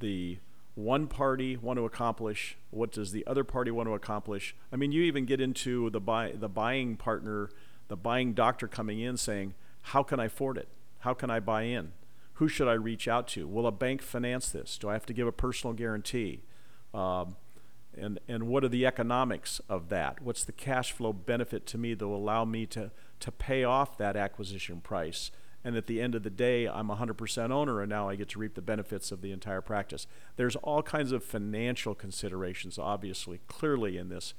the 0.00 0.38
one 0.74 1.06
party 1.06 1.56
want 1.56 1.78
to 1.78 1.84
accomplish? 1.84 2.56
What 2.70 2.90
does 2.90 3.12
the 3.12 3.26
other 3.26 3.44
party 3.44 3.70
want 3.70 3.88
to 3.88 3.94
accomplish? 3.94 4.56
I 4.72 4.76
mean, 4.76 4.92
you 4.92 5.02
even 5.02 5.26
get 5.26 5.40
into 5.40 5.90
the 5.90 6.00
buy 6.00 6.32
the 6.32 6.48
buying 6.48 6.96
partner, 6.96 7.50
the 7.88 7.96
buying 7.96 8.32
doctor 8.32 8.66
coming 8.66 9.00
in 9.00 9.16
saying, 9.16 9.54
"How 9.82 10.02
can 10.02 10.18
I 10.18 10.26
afford 10.26 10.56
it? 10.56 10.68
How 11.00 11.14
can 11.14 11.30
I 11.30 11.40
buy 11.40 11.62
in?" 11.62 11.92
Who 12.38 12.48
should 12.48 12.66
I 12.66 12.72
reach 12.72 13.06
out 13.06 13.28
to? 13.28 13.46
Will 13.46 13.66
a 13.66 13.70
bank 13.70 14.02
finance 14.02 14.48
this? 14.48 14.76
Do 14.76 14.88
I 14.88 14.94
have 14.94 15.06
to 15.06 15.12
give 15.12 15.28
a 15.28 15.32
personal 15.32 15.72
guarantee? 15.72 16.40
Um, 16.92 17.36
and, 17.98 18.18
and 18.28 18.48
what 18.48 18.64
are 18.64 18.68
the 18.68 18.86
economics 18.86 19.60
of 19.68 19.88
that? 19.88 20.20
What's 20.22 20.44
the 20.44 20.52
cash 20.52 20.92
flow 20.92 21.12
benefit 21.12 21.66
to 21.66 21.78
me 21.78 21.94
that 21.94 22.06
will 22.06 22.16
allow 22.16 22.44
me 22.44 22.66
to, 22.66 22.90
to 23.20 23.32
pay 23.32 23.64
off 23.64 23.98
that 23.98 24.16
acquisition 24.16 24.80
price? 24.80 25.30
And 25.64 25.76
at 25.76 25.86
the 25.86 26.00
end 26.00 26.14
of 26.14 26.22
the 26.22 26.30
day, 26.30 26.66
I'm 26.66 26.88
100% 26.88 27.50
owner, 27.50 27.80
and 27.80 27.88
now 27.88 28.08
I 28.08 28.16
get 28.16 28.28
to 28.30 28.38
reap 28.38 28.54
the 28.54 28.60
benefits 28.60 29.10
of 29.10 29.22
the 29.22 29.32
entire 29.32 29.62
practice. 29.62 30.06
There's 30.36 30.56
all 30.56 30.82
kinds 30.82 31.10
of 31.10 31.24
financial 31.24 31.94
considerations, 31.94 32.78
obviously, 32.78 33.40
clearly 33.48 33.96
in 33.96 34.10
this. 34.10 34.34